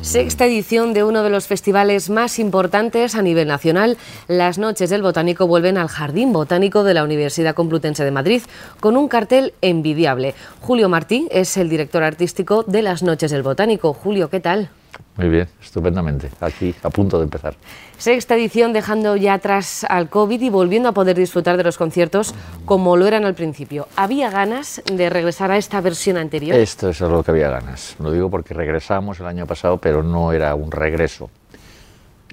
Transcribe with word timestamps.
Sexta 0.00 0.46
edición 0.46 0.94
de 0.94 1.02
uno 1.02 1.24
de 1.24 1.28
los 1.28 1.48
festivales 1.48 2.08
más 2.08 2.38
importantes 2.38 3.16
a 3.16 3.22
nivel 3.22 3.48
nacional, 3.48 3.98
las 4.28 4.56
Noches 4.56 4.90
del 4.90 5.02
Botánico 5.02 5.48
vuelven 5.48 5.76
al 5.76 5.88
Jardín 5.88 6.32
Botánico 6.32 6.84
de 6.84 6.94
la 6.94 7.02
Universidad 7.02 7.54
Complutense 7.54 8.04
de 8.04 8.12
Madrid 8.12 8.42
con 8.78 8.96
un 8.96 9.08
cartel 9.08 9.54
envidiable. 9.60 10.34
Julio 10.60 10.88
Martí 10.88 11.26
es 11.32 11.56
el 11.56 11.68
director 11.68 12.04
artístico 12.04 12.62
de 12.62 12.82
las 12.82 13.02
Noches 13.02 13.32
del 13.32 13.42
Botánico. 13.42 13.92
Julio, 13.92 14.30
¿qué 14.30 14.38
tal? 14.38 14.70
Muy 15.18 15.30
bien, 15.30 15.48
estupendamente. 15.60 16.30
Aquí, 16.40 16.72
a 16.80 16.90
punto 16.90 17.18
de 17.18 17.24
empezar. 17.24 17.56
Sexta 17.98 18.36
edición 18.36 18.72
dejando 18.72 19.16
ya 19.16 19.34
atrás 19.34 19.84
al 19.88 20.08
COVID 20.08 20.40
y 20.40 20.48
volviendo 20.48 20.88
a 20.88 20.92
poder 20.92 21.16
disfrutar 21.16 21.56
de 21.56 21.64
los 21.64 21.76
conciertos 21.76 22.32
como 22.64 22.96
lo 22.96 23.04
eran 23.04 23.24
al 23.24 23.34
principio. 23.34 23.88
¿Había 23.96 24.30
ganas 24.30 24.80
de 24.86 25.10
regresar 25.10 25.50
a 25.50 25.56
esta 25.56 25.80
versión 25.80 26.18
anterior? 26.18 26.56
Esto 26.56 26.90
es 26.90 27.00
lo 27.00 27.24
que 27.24 27.32
había 27.32 27.50
ganas. 27.50 27.96
Lo 27.98 28.12
digo 28.12 28.30
porque 28.30 28.54
regresamos 28.54 29.18
el 29.18 29.26
año 29.26 29.44
pasado, 29.44 29.78
pero 29.78 30.04
no 30.04 30.32
era 30.32 30.54
un 30.54 30.70
regreso. 30.70 31.30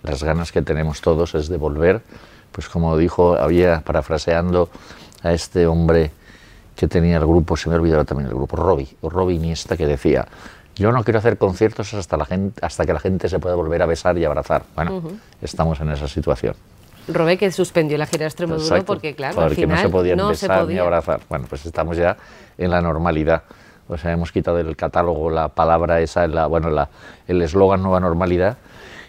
Las 0.03 0.23
ganas 0.23 0.51
que 0.51 0.61
tenemos 0.61 1.01
todos 1.01 1.33
es 1.33 1.49
de 1.49 1.57
volver, 1.57 2.03
pues 2.51 2.69
como 2.69 2.95
dijo, 2.97 3.35
había, 3.35 3.81
parafraseando 3.81 4.69
a 5.23 5.33
este 5.33 5.65
hombre 5.65 6.11
que 6.75 6.87
tenía 6.87 7.17
el 7.17 7.25
grupo, 7.25 7.57
se 7.57 7.67
me 7.67 7.75
ha 7.75 7.79
olvidado 7.79 8.05
también 8.05 8.29
el 8.29 8.35
grupo, 8.35 8.57
Robbie, 8.57 8.95
o 9.01 9.09
Robbie 9.09 9.37
Iniesta, 9.37 9.75
que 9.75 9.87
decía, 9.87 10.27
yo 10.75 10.91
no 10.91 11.03
quiero 11.03 11.19
hacer 11.19 11.37
conciertos 11.37 11.93
hasta, 11.93 12.17
la 12.17 12.25
gente, 12.25 12.59
hasta 12.65 12.85
que 12.85 12.93
la 12.93 12.99
gente 12.99 13.29
se 13.29 13.39
pueda 13.39 13.55
volver 13.55 13.81
a 13.81 13.85
besar 13.85 14.17
y 14.17 14.25
abrazar. 14.25 14.63
Bueno, 14.75 15.01
estamos 15.41 15.79
en 15.79 15.89
esa 15.91 16.07
situación. 16.07 16.55
Robé 17.07 17.37
que 17.37 17.51
suspendió 17.51 17.97
la 17.97 18.07
gira 18.07 18.25
Extremoduro 18.25 18.83
porque, 18.83 19.15
claro, 19.15 19.41
al 19.41 19.51
final 19.51 19.77
no 19.77 19.81
se 19.81 19.89
podían 19.89 20.17
besar 20.27 20.67
ni 20.67 20.77
abrazar. 20.77 21.21
Bueno, 21.29 21.45
pues 21.47 21.65
estamos 21.65 21.97
ya 21.97 22.17
en 22.57 22.71
la 22.71 22.81
normalidad. 22.81 23.43
O 23.87 23.97
sea, 23.97 24.11
hemos 24.11 24.31
quitado 24.31 24.57
del 24.57 24.75
catálogo 24.75 25.29
la 25.29 25.49
palabra 25.49 26.01
esa, 26.01 26.27
la, 26.27 26.47
bueno, 26.47 26.69
la, 26.71 26.89
el 27.27 27.41
eslogan 27.41 27.83
nueva 27.83 27.99
normalidad. 27.99 28.57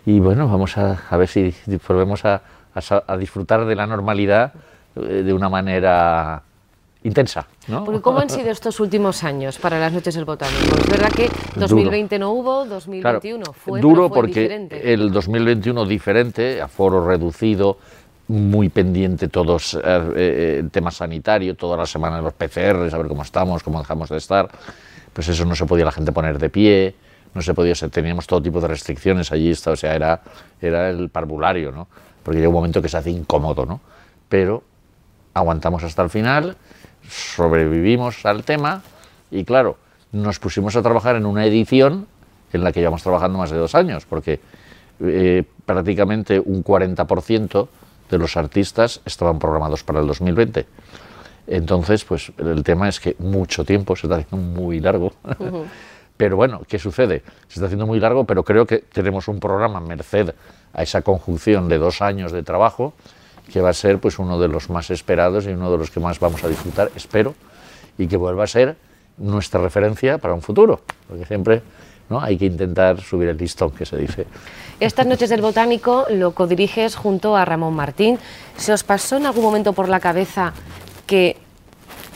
Y 0.05 0.21
bueno, 0.21 0.47
vamos 0.49 0.77
a, 0.77 0.99
a 1.09 1.17
ver 1.17 1.29
si 1.29 1.55
volvemos 1.89 2.25
a, 2.27 2.43
a 2.75 3.17
disfrutar 3.17 3.65
de 3.65 3.75
la 3.75 3.87
normalidad 3.87 4.53
eh, 4.95 5.23
de 5.25 5.33
una 5.33 5.49
manera 5.49 6.43
intensa. 7.07 7.47
¿no? 7.69 7.85
Porque 7.85 8.01
¿cómo 8.01 8.19
han 8.19 8.29
sido 8.29 8.51
estos 8.51 8.81
últimos 8.81 9.23
años 9.23 9.59
para 9.59 9.79
las 9.79 9.93
noches 9.93 10.15
del 10.15 10.25
botánico? 10.25 10.77
Es 10.77 10.89
verdad 10.89 11.11
que 11.11 11.31
2020 11.55 12.19
no 12.19 12.33
hubo, 12.33 12.65
2021 12.67 13.53
fue, 13.53 13.81
duro 13.81 14.09
fue 14.09 14.15
porque 14.15 14.41
diferente. 14.41 14.93
el 14.93 15.13
2021 15.13 15.87
diferente, 15.87 16.61
aforo 16.61 17.07
reducido, 17.07 17.79
muy 18.29 18.69
pendiente 18.69 19.29
todos 19.29 19.75
eh, 19.75 19.81
eh, 19.85 20.57
el 20.61 20.71
tema 20.71 20.91
sanitario, 20.91 21.55
toda 21.55 21.77
la 21.77 21.87
semana 21.87 22.21
los 22.21 22.33
PCR, 22.33 22.91
saber 22.91 23.07
cómo 23.07 23.23
estamos, 23.23 23.63
cómo 23.63 23.79
dejamos 23.79 24.09
de 24.09 24.17
estar, 24.17 24.49
pues 25.13 25.29
eso 25.29 25.45
no 25.45 25.55
se 25.55 25.65
podía 25.65 25.85
la 25.85 25.93
gente 25.93 26.11
poner 26.11 26.39
de 26.39 26.51
pie, 26.51 26.95
no 27.35 27.43
se 27.43 27.55
podía, 27.55 27.75
teníamos 27.75 28.27
todo 28.27 28.43
tipo 28.43 28.61
de 28.61 28.67
restricciones 28.67 29.31
allí, 29.31 29.53
o 29.53 29.77
sea, 29.77 29.95
era, 29.95 30.21
era 30.61 30.91
el 30.91 31.09
parvulario, 31.09 31.71
¿no? 31.71 31.87
Porque 32.25 32.39
llega 32.39 32.49
un 32.49 32.55
momento 32.55 32.83
que 32.83 32.89
se 32.89 32.97
hace 32.97 33.11
incómodo, 33.11 33.65
¿no? 33.65 33.81
Pero 34.29 34.65
aguantamos 35.37 35.85
hasta 35.85 36.03
el 36.03 36.11
final, 36.11 36.57
sobrevivimos 37.09 38.25
al 38.27 38.45
tema 38.45 38.83
y 39.31 39.45
claro, 39.45 39.77
nos 40.13 40.39
pusimos 40.39 40.77
a 40.77 40.83
trabajar 40.83 41.17
en 41.17 41.27
una 41.27 41.45
edición 41.47 42.07
en 42.53 42.65
la 42.65 42.73
que 42.73 42.81
llevamos 42.81 43.03
trabajando 43.03 43.39
más 43.39 43.51
de 43.51 43.59
dos 43.59 43.75
años, 43.75 44.07
porque 44.07 44.41
eh, 45.01 45.45
prácticamente 45.65 46.41
un 46.41 46.65
40% 46.65 47.69
de 48.11 48.19
los 48.19 48.37
artistas 48.37 49.01
estaban 49.05 49.39
programados 49.39 49.83
para 49.83 50.01
el 50.01 50.07
2020. 50.07 50.67
Entonces, 51.49 52.05
pues 52.05 52.33
el 52.39 52.65
tema 52.65 52.89
es 52.89 52.99
que 52.99 53.17
mucho 53.19 53.65
tiempo 53.65 53.95
se 53.95 54.07
está 54.07 54.17
haciendo 54.17 54.61
muy 54.61 54.81
largo. 54.81 55.13
Pero 56.17 56.37
bueno, 56.37 56.63
¿qué 56.67 56.79
sucede? 56.79 57.23
Se 57.47 57.55
está 57.55 57.67
haciendo 57.67 57.87
muy 57.87 58.01
largo, 58.01 58.25
pero 58.25 58.43
creo 58.43 58.67
que 58.67 58.79
tenemos 58.79 59.29
un 59.29 59.39
programa 59.39 59.81
merced 59.81 60.35
a 60.73 60.83
esa 60.83 61.03
conjunción 61.03 61.69
de 61.69 61.77
dos 61.77 62.01
años 62.01 62.33
de 62.33 62.43
trabajo 62.43 62.95
que 63.53 63.61
va 63.61 63.71
a 63.71 63.75
ser 63.75 63.99
pues 63.99 64.19
uno 64.19 64.39
de 64.39 64.49
los 64.49 64.71
más 64.71 64.91
esperados 64.91 65.47
y 65.47 65.51
uno 65.51 65.71
de 65.71 65.79
los 65.79 65.91
que 65.91 66.01
más 66.01 66.19
vamos 66.19 66.43
a 66.45 66.49
disfrutar, 66.49 66.91
espero, 66.97 67.35
y 67.99 68.07
que 68.07 68.17
vuelva 68.17 68.45
a 68.45 68.47
ser 68.47 68.77
nuestra 69.19 69.61
referencia 69.61 70.19
para 70.19 70.35
un 70.35 70.43
futuro, 70.43 70.81
porque 71.09 71.25
siempre 71.25 71.63
¿no? 72.11 72.21
hay 72.21 72.37
que 72.37 72.47
intentar 72.47 73.01
subir 73.01 73.29
el 73.29 73.37
listón, 73.37 73.71
que 73.71 73.87
se 73.87 73.97
dice. 73.97 74.27
Estas 74.79 75.07
noches 75.07 75.31
del 75.31 75.41
botánico 75.41 76.07
lo 76.11 76.33
codiriges 76.33 76.97
junto 76.97 77.37
a 77.37 77.45
Ramón 77.45 77.75
Martín. 77.75 78.19
¿Se 78.57 78.73
os 78.73 78.85
pasó 78.85 79.17
en 79.17 79.27
algún 79.27 79.43
momento 79.43 79.73
por 79.73 79.89
la 79.89 80.01
cabeza 80.01 80.53
que 81.07 81.37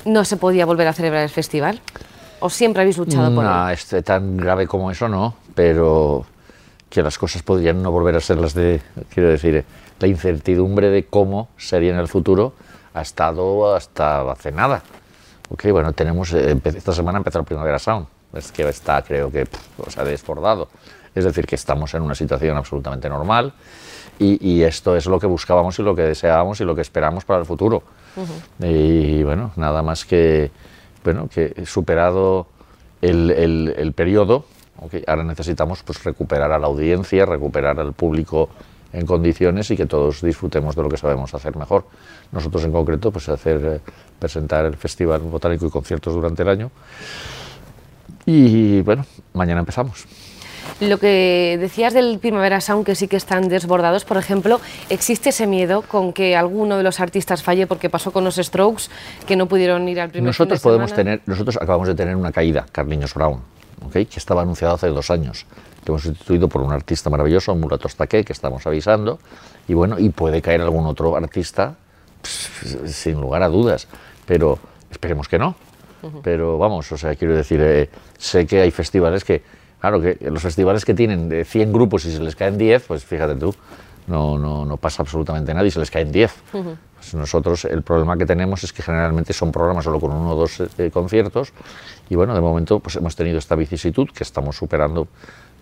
no 0.04 0.24
se 0.24 0.36
podía 0.36 0.66
volver 0.66 0.88
a 0.88 0.92
celebrar 0.92 1.22
el 1.22 1.30
festival? 1.30 1.80
¿O 2.40 2.50
siempre 2.50 2.82
habéis 2.82 2.98
luchado 2.98 3.34
por 3.34 3.44
no, 3.44 3.68
él? 3.68 3.74
este, 3.74 4.02
tan 4.02 4.36
grave 4.36 4.66
como 4.66 4.90
eso 4.90 5.08
no, 5.08 5.34
pero 5.54 6.24
que 6.90 7.02
las 7.02 7.16
cosas 7.18 7.42
podrían 7.42 7.82
no 7.82 7.90
volver 7.92 8.16
a 8.16 8.20
ser 8.20 8.38
las 8.38 8.52
de, 8.52 8.82
quiero 9.14 9.30
decir, 9.30 9.64
la 10.00 10.06
incertidumbre 10.08 10.90
de 10.90 11.06
cómo 11.06 11.48
sería 11.56 11.92
en 11.92 11.98
el 11.98 12.08
futuro 12.08 12.52
ha 12.92 13.02
estado 13.02 13.74
hasta 13.74 14.28
hace 14.30 14.50
nada. 14.50 14.82
Ok, 15.50 15.66
bueno, 15.70 15.92
tenemos, 15.92 16.32
eh, 16.32 16.58
esta 16.64 16.92
semana 16.92 17.18
empezó 17.18 17.38
el 17.38 17.44
Primavera 17.44 17.78
Sound, 17.78 18.06
es 18.34 18.50
que 18.52 18.68
está, 18.68 19.02
creo 19.02 19.30
que, 19.30 19.46
pff, 19.46 19.88
se 19.88 20.00
ha 20.00 20.04
desbordado. 20.04 20.68
Es 21.14 21.24
decir, 21.24 21.46
que 21.46 21.56
estamos 21.56 21.94
en 21.94 22.02
una 22.02 22.14
situación 22.14 22.56
absolutamente 22.56 23.08
normal 23.08 23.52
y, 24.18 24.48
y, 24.48 24.62
esto 24.62 24.96
es 24.96 25.06
lo 25.06 25.18
que 25.18 25.26
buscábamos 25.26 25.78
y 25.78 25.82
lo 25.82 25.94
que 25.94 26.02
deseábamos 26.02 26.60
y 26.60 26.64
lo 26.64 26.74
que 26.74 26.82
esperamos 26.82 27.24
para 27.24 27.40
el 27.40 27.46
futuro. 27.46 27.82
Uh 28.16 28.20
-huh. 28.20 28.68
Y 28.68 29.22
bueno, 29.24 29.50
nada 29.56 29.82
más 29.82 30.04
que, 30.04 30.52
bueno, 31.02 31.28
que 31.28 31.64
superado 31.66 32.46
el, 33.02 33.30
el, 33.30 33.74
el 33.76 33.92
periodo, 33.92 34.44
okay, 34.80 35.02
ahora 35.06 35.24
necesitamos 35.24 35.82
pues, 35.82 36.02
recuperar 36.02 36.52
a 36.52 36.58
la 36.58 36.66
audiencia, 36.66 37.24
recuperar 37.26 37.78
al 37.80 37.92
público 37.92 38.48
en 38.92 39.06
condiciones 39.06 39.70
y 39.70 39.76
que 39.76 39.86
todos 39.86 40.20
disfrutemos 40.22 40.74
de 40.74 40.82
lo 40.82 40.88
que 40.88 40.96
sabemos 40.96 41.32
hacer 41.34 41.56
mejor. 41.56 41.84
Nosotros 42.32 42.64
en 42.64 42.72
concreto, 42.72 43.10
pues 43.10 43.28
hacer, 43.28 43.60
eh, 43.64 43.80
presentar 44.18 44.64
el 44.64 44.76
Festival 44.76 45.20
Botánico 45.20 45.66
y 45.66 45.70
conciertos 45.70 46.14
durante 46.14 46.42
el 46.42 46.48
año. 46.48 46.70
Y 48.26 48.82
bueno, 48.82 49.06
mañana 49.32 49.60
empezamos. 49.60 50.06
Lo 50.80 50.98
que 50.98 51.58
decías 51.60 51.92
del 51.92 52.18
Primavera 52.18 52.60
Sound, 52.60 52.86
que 52.86 52.94
sí 52.94 53.06
que 53.06 53.16
están 53.16 53.48
desbordados, 53.48 54.04
por 54.04 54.16
ejemplo, 54.16 54.60
¿existe 54.88 55.30
ese 55.30 55.46
miedo 55.46 55.82
con 55.82 56.12
que 56.12 56.36
alguno 56.36 56.76
de 56.76 56.82
los 56.82 57.00
artistas 57.00 57.42
falle 57.42 57.66
porque 57.66 57.90
pasó 57.90 58.12
con 58.12 58.24
los 58.24 58.36
Strokes, 58.36 58.84
que 59.26 59.36
no 59.36 59.46
pudieron 59.46 59.88
ir 59.88 60.00
al 60.00 60.10
primer 60.10 60.28
nosotros 60.28 60.58
fin 60.58 60.62
de 60.62 60.62
podemos 60.62 60.90
semana? 60.90 61.04
tener, 61.04 61.22
Nosotros 61.26 61.56
acabamos 61.56 61.88
de 61.88 61.94
tener 61.94 62.16
una 62.16 62.32
caída, 62.32 62.66
Carliños 62.72 63.12
Brown, 63.14 63.40
¿okay? 63.86 64.06
que 64.06 64.18
estaba 64.18 64.42
anunciado 64.42 64.74
hace 64.74 64.88
dos 64.88 65.10
años 65.10 65.46
que 65.84 65.92
hemos 65.92 66.02
sustituido 66.02 66.48
por 66.48 66.62
un 66.62 66.72
artista 66.72 67.10
maravilloso, 67.10 67.54
Mulato 67.54 67.88
Staque, 67.88 68.24
que 68.24 68.32
estamos 68.32 68.66
avisando, 68.66 69.18
y 69.66 69.74
bueno, 69.74 69.98
y 69.98 70.10
puede 70.10 70.42
caer 70.42 70.60
algún 70.60 70.86
otro 70.86 71.16
artista, 71.16 71.74
pss, 72.22 72.94
sin 72.94 73.20
lugar 73.20 73.42
a 73.42 73.48
dudas, 73.48 73.88
pero 74.26 74.58
esperemos 74.90 75.28
que 75.28 75.38
no. 75.38 75.54
Uh 76.02 76.06
-huh. 76.06 76.20
Pero 76.22 76.58
vamos, 76.58 76.90
o 76.92 76.96
sea, 76.96 77.14
quiero 77.14 77.36
decir, 77.36 77.60
eh, 77.62 77.90
sé 78.18 78.46
que 78.46 78.60
hay 78.60 78.70
festivales 78.70 79.24
que, 79.24 79.42
claro, 79.80 80.00
que 80.00 80.18
los 80.30 80.42
festivales 80.42 80.84
que 80.84 80.94
tienen 80.94 81.28
de 81.28 81.44
100 81.44 81.72
grupos 81.72 82.04
y 82.04 82.12
se 82.12 82.20
les 82.20 82.36
caen 82.36 82.56
10, 82.56 82.86
pues 82.86 83.04
fíjate 83.04 83.36
tú, 83.36 83.54
no, 84.06 84.38
no, 84.38 84.64
no 84.64 84.76
pasa 84.76 85.02
absolutamente 85.02 85.52
nada 85.54 85.66
y 85.66 85.70
se 85.70 85.78
les 85.78 85.90
caen 85.90 86.10
10. 86.10 86.34
Uh 86.52 86.58
-huh. 86.58 86.76
Pues 87.00 87.14
nosotros 87.14 87.64
el 87.64 87.82
problema 87.82 88.18
que 88.18 88.26
tenemos 88.26 88.62
es 88.62 88.74
que 88.74 88.82
generalmente 88.82 89.32
son 89.32 89.50
programas 89.50 89.84
solo 89.84 89.98
con 89.98 90.12
uno 90.12 90.32
o 90.32 90.36
dos 90.36 90.60
eh, 90.60 90.90
conciertos 90.92 91.52
y 92.10 92.14
bueno, 92.14 92.34
de 92.34 92.42
momento 92.42 92.78
pues 92.78 92.96
hemos 92.96 93.16
tenido 93.16 93.38
esta 93.38 93.56
vicisitud 93.56 94.08
que 94.10 94.22
estamos 94.22 94.56
superando 94.56 95.08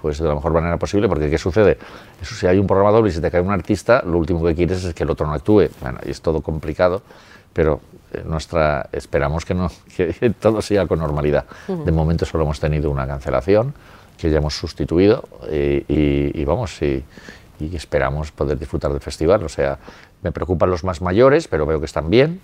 pues 0.03 0.19
de 0.19 0.28
la 0.28 0.34
mejor 0.34 0.53
manera 0.53 0.76
posible, 0.76 1.09
porque 1.09 1.31
¿qué 1.31 1.38
sucede? 1.38 1.78
Eso, 2.21 2.34
si 2.34 2.47
hay 2.47 2.59
un 2.59 2.66
programa 2.66 2.93
doble 2.93 3.10
y 3.10 3.12
se 3.12 3.21
te 3.21 3.31
cae 3.31 3.41
un 3.41 3.53
artista, 3.53 4.03
lo 4.04 4.19
último 4.19 4.44
que 4.44 4.54
quieres 4.54 4.84
es 4.84 4.94
que 4.94 5.04
el 5.04 5.10
otro 5.10 5.26
no 5.26 5.34
actúe. 5.34 5.69
Bueno, 5.81 5.99
y 6.04 6.10
es 6.10 6.21
todo 6.21 6.41
complicado, 6.41 7.03
pero 7.53 7.81
eh, 8.12 8.22
nuestra, 8.25 8.88
esperamos 8.93 9.44
que, 9.44 9.55
no, 9.55 9.70
que 9.97 10.32
todo 10.41 10.62
siga 10.62 10.87
con 10.87 10.99
normalidad. 11.00 11.44
Uh 11.66 11.72
-huh. 11.72 11.84
De 11.84 11.93
momento 11.93 12.25
solo 12.25 12.44
hemos 12.44 12.60
tenido 12.60 12.91
una 12.91 13.06
cancelación, 13.06 13.75
que 14.16 14.31
ya 14.31 14.38
hemos 14.38 14.55
sustituido, 14.56 15.25
y, 15.50 15.84
y, 15.93 16.41
y 16.41 16.44
vamos, 16.44 16.81
y, 16.82 17.05
y, 17.61 17.76
esperamos 17.76 18.31
poder 18.32 18.58
disfrutar 18.58 18.93
del 18.93 19.00
festival. 19.00 19.43
O 19.44 19.49
sea, 19.49 19.79
me 20.23 20.32
preocupan 20.32 20.70
los 20.70 20.85
más 20.85 21.00
mayores, 21.00 21.49
pero 21.49 21.67
veo 21.67 21.81
que 21.81 21.87
están 21.87 22.11
bien, 22.11 22.41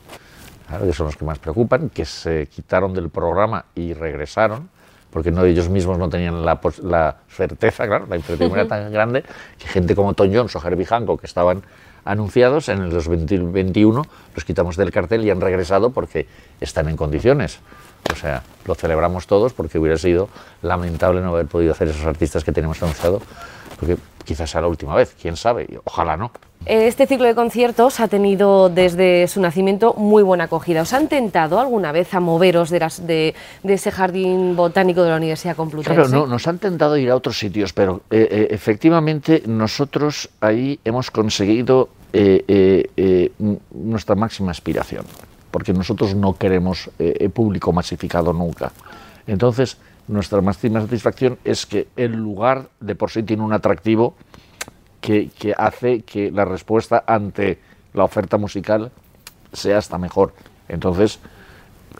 claro, 0.69 0.87
que 0.87 0.93
son 0.93 1.07
los 1.07 1.17
que 1.17 1.25
más 1.25 1.39
preocupan, 1.39 1.91
que 1.91 2.05
se 2.05 2.47
quitaron 2.47 2.95
del 2.95 3.11
programa 3.11 3.67
y 3.75 3.93
regresaron 3.93 4.69
porque 5.15 5.31
no, 5.31 5.45
ellos 5.45 5.69
mismos 5.69 5.97
no 5.97 6.09
tenían 6.09 6.45
la, 6.45 6.61
la 6.83 7.19
certeza, 7.29 7.87
claro, 7.87 8.07
la 8.09 8.17
incertidumbre 8.17 8.63
era 8.63 8.69
tan 8.69 8.91
grande 8.93 9.23
que 9.57 9.69
gente 9.69 9.95
como 9.95 10.15
Tom 10.15 10.29
Jones 10.35 10.57
o 10.57 10.67
Herbie 10.67 10.87
Hancock, 10.87 11.21
que 11.21 11.29
estaban 11.29 11.63
anunciados 12.05 12.69
en 12.69 12.83
el 12.83 12.91
2021, 12.91 14.03
los 14.35 14.45
quitamos 14.45 14.77
del 14.77 14.91
cartel 14.91 15.25
y 15.25 15.31
han 15.31 15.41
regresado 15.41 15.91
porque 15.91 16.27
están 16.61 16.89
en 16.89 16.97
condiciones. 16.97 17.61
O 18.13 18.17
sea, 18.17 18.43
lo 18.67 18.75
celebramos 18.75 19.29
todos 19.29 19.53
porque 19.53 19.79
hubiera 19.79 19.97
sido 19.99 20.29
lamentable 20.63 21.21
no 21.21 21.29
haber 21.29 21.47
podido 21.47 21.71
hacer 21.71 21.87
esos 21.87 22.05
artistas 22.05 22.43
que 22.43 22.51
tenemos 22.51 22.83
anunciado, 22.83 23.23
porque 23.79 23.97
quizás 24.25 24.51
sea 24.51 24.63
la 24.63 24.67
última 24.67 24.97
vez, 24.97 25.15
quién 25.21 25.37
sabe, 25.37 25.79
ojalá 25.85 26.17
no. 26.17 26.33
Este 26.67 27.07
ciclo 27.07 27.27
de 27.27 27.35
conciertos 27.35 28.01
ha 28.01 28.09
tenido 28.09 28.71
desde 28.71 29.29
su 29.29 29.41
nacimiento 29.41 29.93
muy 29.95 30.23
buena 30.23 30.45
acogida. 30.45 30.81
¿Os 30.81 30.95
han 30.95 31.09
tentado 31.09 31.61
alguna 31.61 31.93
vez 31.93 32.15
a 32.15 32.21
moveros 32.21 32.71
de, 32.71 32.81
las, 32.81 33.07
de, 33.07 33.35
ese 33.65 33.91
jardín 33.91 34.57
botánico 34.57 35.03
de 35.03 35.11
la 35.11 35.17
Universidad 35.17 35.57
Complutense? 35.57 35.95
Claro, 35.95 36.09
no, 36.09 36.27
nos 36.27 36.49
han 36.49 36.59
tentado 36.59 36.97
ir 36.97 37.11
a 37.11 37.17
otros 37.17 37.39
sitios, 37.39 37.75
pero 37.75 38.03
eh, 38.11 38.29
eh, 38.31 38.49
efectivamente 38.51 39.43
nosotros 39.47 40.31
ahí 40.41 40.81
hemos 40.85 41.11
conseguido 41.11 41.91
eh, 42.15 43.31
nuestra 43.73 44.15
máxima 44.15 44.51
aspiración, 44.51 45.05
porque 45.51 45.75
nosotros 45.75 46.15
no 46.15 46.35
queremos 46.35 46.89
público 47.35 47.73
masificado 47.73 48.33
nunca. 48.33 48.73
Entonces, 49.27 49.77
nuestra 50.09 50.41
máxima 50.41 50.81
satisfacción 50.81 51.39
es 51.45 51.67
que 51.67 51.89
el 51.97 52.13
lugar 52.13 52.69
de 52.81 52.95
por 52.95 53.11
sí 53.11 53.23
tiene 53.23 53.43
un 53.43 53.53
atractivo 53.53 54.15
que, 55.05 55.55
hace 55.59 56.01
que 56.01 56.31
la 56.31 56.47
respuesta 56.47 57.05
ante 57.07 57.59
la 57.93 58.05
oferta 58.05 58.39
musical 58.39 58.91
sea 59.53 59.77
hasta 59.77 59.99
mejor. 59.99 60.33
Entonces, 60.67 61.21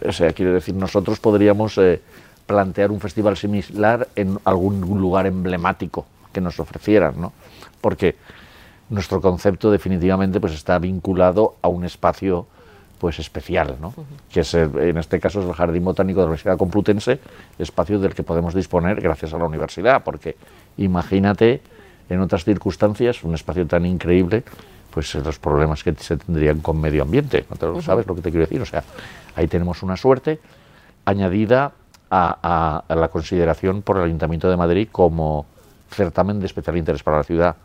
o 0.07 0.13
sea, 0.13 0.33
quiere 0.33 0.53
decir, 0.53 0.75
nosotros 0.75 1.21
podríamos 1.21 1.77
eh, 1.77 2.01
plantear 2.47 2.91
un 2.91 3.01
festival 3.01 3.37
similar 3.37 4.09
en 4.17 4.39
algún 4.45 4.81
lugar 4.81 5.27
emblemático 5.27 6.07
que 6.33 6.41
nos 6.41 6.59
ofrecieran, 6.59 7.21
¿no? 7.21 7.33
Porque 7.83 8.17
nuestro 8.89 9.21
concepto 9.21 9.71
definitivamente 9.71 10.41
pues 10.41 10.55
está 10.55 10.79
vinculado 10.79 11.57
a 11.61 11.69
un 11.69 11.85
espacio 11.85 12.47
pues 12.99 13.19
especial, 13.19 13.77
¿no? 13.81 13.93
que 14.33 14.41
es, 14.41 14.55
en 14.55 14.97
este 14.97 15.21
caso 15.21 15.43
es 15.43 15.47
el 15.47 15.53
Jardín 15.53 15.85
Botánico 15.85 16.21
de 16.21 16.25
la 16.25 16.29
Universidad 16.29 16.57
Complutense, 16.57 17.19
espacio 17.59 17.99
del 17.99 18.15
que 18.15 18.23
podemos 18.23 18.55
disponer 18.55 19.01
gracias 19.01 19.35
a 19.35 19.39
la 19.39 19.45
universidad, 19.45 20.03
porque 20.05 20.37
imagínate 20.79 21.61
en 22.09 22.21
otras 22.21 22.45
circunstancias, 22.45 23.25
un 23.25 23.35
espacio 23.35 23.67
tan 23.67 23.87
increíble, 23.87 24.45
pues 24.91 25.15
los 25.17 25.39
problemas 25.39 25.83
que 25.83 25.95
se 25.95 26.17
tendrían 26.17 26.61
con 26.61 26.81
medio 26.81 27.03
ambiente. 27.03 27.45
¿no 27.61 27.83
sabes 27.83 28.07
lo 28.07 28.15
que 28.15 28.21
te 28.23 28.31
quiero 28.31 28.47
decir? 28.47 28.61
O 28.61 28.67
sea, 28.67 28.85
ahí 29.35 29.49
tenemos 29.49 29.83
una 29.83 29.97
suerte 29.97 30.41
añadida 31.05 31.73
a, 32.11 32.85
la 32.89 33.09
consideración 33.09 33.83
por 33.83 33.97
el 33.97 34.05
Ayuntamiento 34.05 34.49
de 34.49 34.57
Madrid 34.57 34.89
como 34.93 35.47
certamen 35.91 36.39
de 36.39 36.47
especial 36.47 36.77
interés 36.77 37.03
para 37.03 37.19
la 37.19 37.25
ciudad, 37.25 37.57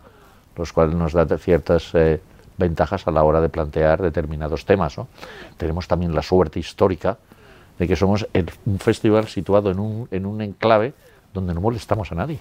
los 0.56 0.74
cuales 0.74 0.95
nos 0.95 1.13
da 1.13 1.25
ciertas 1.38 1.94
eh, 1.94 2.19
ventajas 2.57 3.07
a 3.07 3.12
la 3.12 3.24
hora 3.24 3.41
de 3.41 3.50
plantear 3.50 4.01
determinados 4.01 4.65
temas. 4.65 4.97
¿no? 4.97 5.07
Tenemos 5.57 5.88
también 5.88 6.15
la 6.15 6.24
suerte 6.24 6.59
histórica 6.59 7.18
de 7.77 7.88
que 7.88 7.95
somos 7.95 8.27
un 8.65 8.80
festival 8.80 9.27
situado 9.27 9.71
en 9.71 9.80
un, 9.80 10.07
en 10.12 10.25
un 10.25 10.41
enclave 10.41 10.94
donde 11.34 11.54
no 11.54 11.62
molestamos 11.62 12.12
a 12.12 12.16
nadie. 12.16 12.40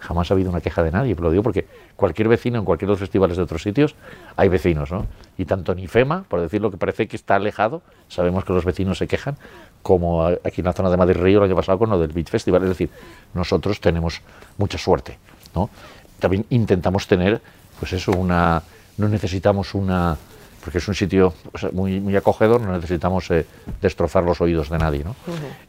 Jamás 0.00 0.30
ha 0.30 0.34
habido 0.34 0.50
una 0.50 0.60
queja 0.60 0.82
de 0.82 0.90
nadie, 0.90 1.14
pero 1.14 1.26
lo 1.26 1.30
digo 1.30 1.42
porque 1.42 1.66
cualquier 1.96 2.28
vecino 2.28 2.58
en 2.58 2.64
cualquier 2.64 2.88
de 2.88 2.92
los 2.92 3.00
festivales 3.00 3.36
de 3.36 3.42
otros 3.42 3.62
sitios 3.62 3.94
hay 4.36 4.48
vecinos, 4.48 4.90
¿no? 4.90 5.06
Y 5.36 5.44
tanto 5.44 5.72
en 5.72 5.78
IFEMA, 5.80 6.24
por 6.28 6.40
decirlo 6.40 6.70
que 6.70 6.76
parece 6.76 7.06
que 7.06 7.16
está 7.16 7.36
alejado, 7.36 7.82
sabemos 8.08 8.44
que 8.44 8.52
los 8.52 8.64
vecinos 8.64 8.98
se 8.98 9.06
quejan, 9.06 9.36
como 9.82 10.24
aquí 10.26 10.60
en 10.60 10.64
la 10.64 10.72
zona 10.72 10.90
de 10.90 10.96
Madrid 10.96 11.20
Río 11.20 11.38
el 11.38 11.44
año 11.44 11.56
pasado 11.56 11.78
con 11.78 11.90
lo 11.90 11.98
del 11.98 12.12
Beach 12.12 12.28
Festival. 12.28 12.62
Es 12.62 12.68
decir, 12.70 12.90
nosotros 13.34 13.80
tenemos 13.80 14.20
mucha 14.56 14.78
suerte, 14.78 15.18
¿no? 15.54 15.70
También 16.18 16.44
intentamos 16.50 17.06
tener, 17.06 17.40
pues 17.78 17.92
eso, 17.92 18.12
una... 18.12 18.62
No 18.96 19.08
necesitamos 19.08 19.74
una 19.74 20.16
porque 20.68 20.80
es 20.80 20.88
un 20.88 20.94
sitio 20.94 21.32
muy, 21.72 21.98
muy 21.98 22.14
acogedor, 22.14 22.60
no 22.60 22.72
necesitamos 22.72 23.30
eh, 23.30 23.46
destrozar 23.80 24.22
los 24.22 24.38
oídos 24.42 24.68
de 24.68 24.76
nadie. 24.76 25.02
¿no? 25.02 25.16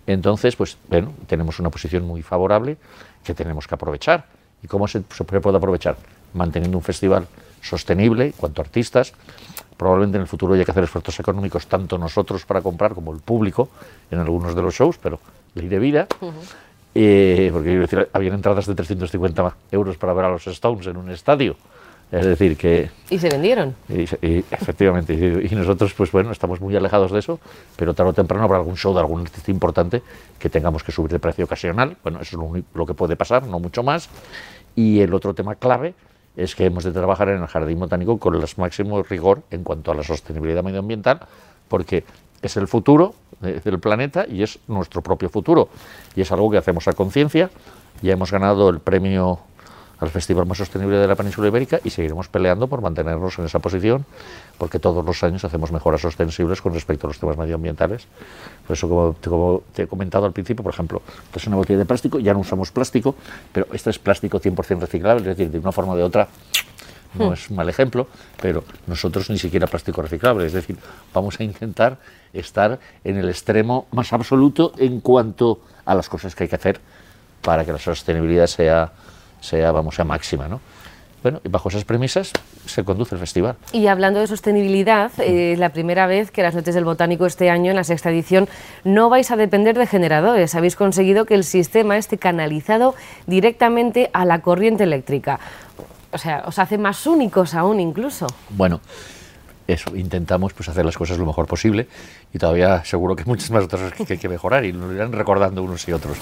Entonces, 0.06 0.58
pues 0.58 0.76
bueno, 0.90 1.14
tenemos 1.26 1.58
una 1.58 1.70
posición 1.70 2.06
muy 2.06 2.22
favorable 2.22 2.76
que 3.24 3.34
tenemos 3.34 3.66
que 3.66 3.76
aprovechar. 3.76 4.26
¿Y 4.62 4.68
cómo 4.68 4.90
se, 4.90 5.00
puede 5.00 5.58
aprovechar? 5.58 5.96
Manteniendo 6.34 6.78
un 6.78 6.84
festival 6.84 7.26
sostenible 7.62 8.26
en 8.26 8.32
cuanto 8.34 8.62
a 8.62 8.66
artistas. 8.66 9.14
Probablemente 9.78 10.18
en 10.18 10.24
el 10.24 10.28
futuro 10.28 10.54
haya 10.54 10.66
que 10.66 10.72
hacer 10.72 10.84
esfuerzos 10.84 11.18
económicos, 11.18 11.68
tanto 11.68 11.98
nosotros 11.98 12.46
para 12.46 12.62
comprar 12.62 12.94
como 12.94 13.14
el 13.14 13.22
público 13.22 13.70
en 14.12 14.20
algunos 14.20 14.54
de 14.54 14.62
los 14.62 14.76
shows, 14.76 14.98
pero 14.98 15.22
ley 15.56 15.70
de 15.70 15.80
vida. 15.80 16.08
Eh, 16.94 17.52
porque 17.54 17.78
decir, 17.78 18.10
habían 18.12 18.34
entradas 18.34 18.66
de 18.66 18.76
350 18.76 19.56
euros 19.72 19.96
para 19.96 20.12
ver 20.12 20.26
a 20.26 20.30
los 20.30 20.46
Stones 20.48 20.88
en 20.88 20.98
un 20.98 21.10
estadio. 21.10 21.56
Es 22.12 22.26
decir, 22.26 22.58
que... 22.58 22.90
¿Y 23.10 23.20
se 23.20 23.30
vendieron? 23.30 23.76
Y, 23.88 24.02
efectivamente, 24.52 25.14
y, 25.14 25.56
nosotros, 25.56 25.94
pues 25.94 26.12
bueno, 26.12 26.32
estamos 26.32 26.60
muy 26.60 26.76
alejados 26.76 27.12
de 27.12 27.20
eso, 27.20 27.40
pero 27.76 27.94
tarde 27.94 28.10
o 28.10 28.14
temprano 28.14 28.44
habrá 28.44 28.58
algún 28.58 28.78
show 28.78 28.94
de 28.94 29.00
algún 29.00 29.22
artista 29.22 29.52
importante 29.52 30.02
que 30.40 30.50
tengamos 30.50 30.84
que 30.84 30.92
subir 30.92 31.12
de 31.12 31.20
precio 31.20 31.46
ocasional. 31.46 31.98
Bueno, 32.02 32.20
eso 32.20 32.36
es 32.36 32.54
lo, 32.56 32.64
lo 32.74 32.86
que 32.88 32.96
puede 32.96 33.16
pasar, 33.16 33.46
no 33.46 33.60
mucho 33.60 33.84
más. 33.84 34.10
Y 34.76 35.02
el 35.02 35.14
otro 35.14 35.36
tema 35.36 35.56
clave 35.56 35.94
es 36.36 36.56
que 36.56 36.66
hemos 36.66 36.84
de 36.84 36.92
trabajar 36.92 37.30
en 37.30 37.42
el 37.42 37.48
jardín 37.48 37.80
botánico 37.80 38.18
con 38.18 38.34
el 38.34 38.44
máximo 38.58 39.04
rigor 39.04 39.44
en 39.52 39.64
cuanto 39.64 39.92
a 39.92 39.96
la 39.96 40.04
sostenibilidad 40.04 40.64
medioambiental, 40.64 41.20
porque 41.68 42.06
es 42.42 42.58
el 42.58 42.68
futuro 42.68 43.14
del 43.42 43.80
planeta 43.80 44.26
y 44.28 44.44
es 44.44 44.60
nuestro 44.68 45.02
propio 45.02 45.30
futuro. 45.30 45.70
Y 46.16 46.22
es 46.22 46.32
algo 46.32 46.50
que 46.50 46.58
hacemos 46.58 46.88
a 46.88 46.94
conciencia. 46.94 47.50
Ya 48.02 48.14
hemos 48.14 48.32
ganado 48.32 48.70
el 48.70 48.80
premio 48.80 49.40
al 50.00 50.10
festival 50.10 50.46
más 50.46 50.58
sostenible 50.58 50.98
de 50.98 51.08
la 51.08 51.16
península 51.16 51.48
ibérica 51.48 51.80
y 51.84 51.90
seguiremos 51.90 52.28
peleando 52.30 52.68
por 52.68 52.82
mantenernos 52.82 53.38
en 53.40 53.46
esa 53.46 53.60
posición, 53.60 54.06
porque 54.58 54.80
todos 54.80 55.04
los 55.06 55.24
años 55.24 55.44
hacemos 55.44 55.72
mejoras 55.72 56.02
sostenibles 56.02 56.62
con 56.62 56.74
respecto 56.74 57.08
a 57.08 57.10
los 57.10 57.20
temas 57.20 57.38
medioambientales. 57.38 58.08
Por 58.66 58.76
eso, 58.76 58.88
como 58.88 59.62
te, 59.74 59.84
he 59.84 59.88
comentado 59.88 60.26
al 60.26 60.32
principio, 60.32 60.64
por 60.64 60.74
ejemplo, 60.74 61.02
esta 61.26 61.40
es 61.40 61.48
una 61.48 61.58
botella 61.58 61.80
de 61.80 61.86
plástico, 61.86 62.20
ya 62.20 62.34
no 62.34 62.40
usamos 62.40 62.72
plástico, 62.72 63.16
pero 63.52 63.68
este 63.74 63.90
es 63.90 64.00
plástico 64.00 64.40
100% 64.40 64.80
reciclable, 64.80 65.22
es 65.30 65.38
decir, 65.38 65.52
de 65.52 65.60
una 65.60 65.72
forma 65.72 65.94
o 65.94 65.98
de 65.98 66.04
otra 66.04 66.28
no 67.16 67.30
hmm. 67.30 67.34
es 67.34 67.50
un 67.50 67.56
mal 67.56 67.68
ejemplo, 67.70 68.08
pero 68.42 68.64
nosotros 68.88 69.30
ni 69.30 69.40
siquiera 69.40 69.68
plástico 69.68 70.02
reciclable, 70.02 70.46
es 70.46 70.54
decir, 70.54 70.78
vamos 71.14 71.40
a 71.40 71.44
intentar 71.44 71.98
estar 72.34 72.80
en 73.04 73.18
el 73.18 73.30
extremo 73.30 73.88
más 73.92 74.14
absoluto 74.14 74.74
en 74.78 75.02
cuanto 75.02 75.62
a 75.86 75.96
las 75.96 76.08
cosas 76.08 76.36
que 76.36 76.44
hay 76.44 76.50
que 76.50 76.56
hacer 76.56 76.80
para 77.42 77.66
que 77.66 77.72
la 77.72 77.80
sostenibilidad 77.80 78.48
sea 78.48 78.92
sea, 79.42 79.72
vamos, 79.72 80.00
a 80.00 80.04
máxima, 80.04 80.48
¿no? 80.48 80.60
Bueno, 81.22 81.42
y 81.44 81.50
bajo 81.50 81.68
esas 81.68 81.84
premisas 81.84 82.32
se 82.66 82.84
conduce 82.84 83.16
el 83.16 83.20
festival. 83.20 83.58
Y 83.74 83.88
hablando 83.88 84.22
de 84.22 84.28
sostenibilidad, 84.28 85.12
eh, 85.18 85.56
la 85.58 85.70
primera 85.70 86.08
vez 86.08 86.32
que 86.32 86.42
las 86.42 86.56
Noches 86.56 86.76
del 86.76 86.86
Botánico 86.86 87.26
este 87.26 87.50
año, 87.50 87.72
en 87.72 87.76
la 87.76 87.84
sexta 87.84 88.10
edición, 88.10 88.48
no 88.86 89.10
vais 89.10 89.30
a 89.32 89.36
depender 89.36 89.78
de 89.78 89.86
generadores. 89.86 90.56
Habéis 90.56 90.78
conseguido 90.78 91.26
que 91.26 91.36
el 91.36 91.44
sistema 91.44 91.98
esté 91.98 92.18
canalizado 92.18 92.96
directamente 93.28 94.10
a 94.14 94.24
la 94.24 94.42
corriente 94.42 94.84
eléctrica. 94.86 95.40
O 96.12 96.18
sea, 96.18 96.44
os 96.46 96.58
hace 96.58 96.78
más 96.78 97.06
únicos 97.06 97.54
aún 97.54 97.82
incluso. 97.82 98.28
Bueno, 98.50 98.80
eso, 99.68 99.96
intentamos 99.96 100.54
pues, 100.54 100.70
hacer 100.70 100.86
las 100.86 100.98
cosas 100.98 101.18
lo 101.18 101.26
mejor 101.26 101.48
posible 101.48 101.88
y 102.34 102.40
todavía 102.40 102.84
seguro 102.86 103.16
que 103.16 103.26
muchas 103.26 103.52
más 103.52 103.66
otras 103.66 103.92
que 103.94 104.14
hay 104.14 104.20
que 104.20 104.30
mejorar 104.30 104.64
y 104.64 104.72
nos 104.72 104.94
irán 104.94 105.12
recordando 105.12 105.62
unos 105.64 105.86
y 105.88 105.92
otros. 105.92 106.18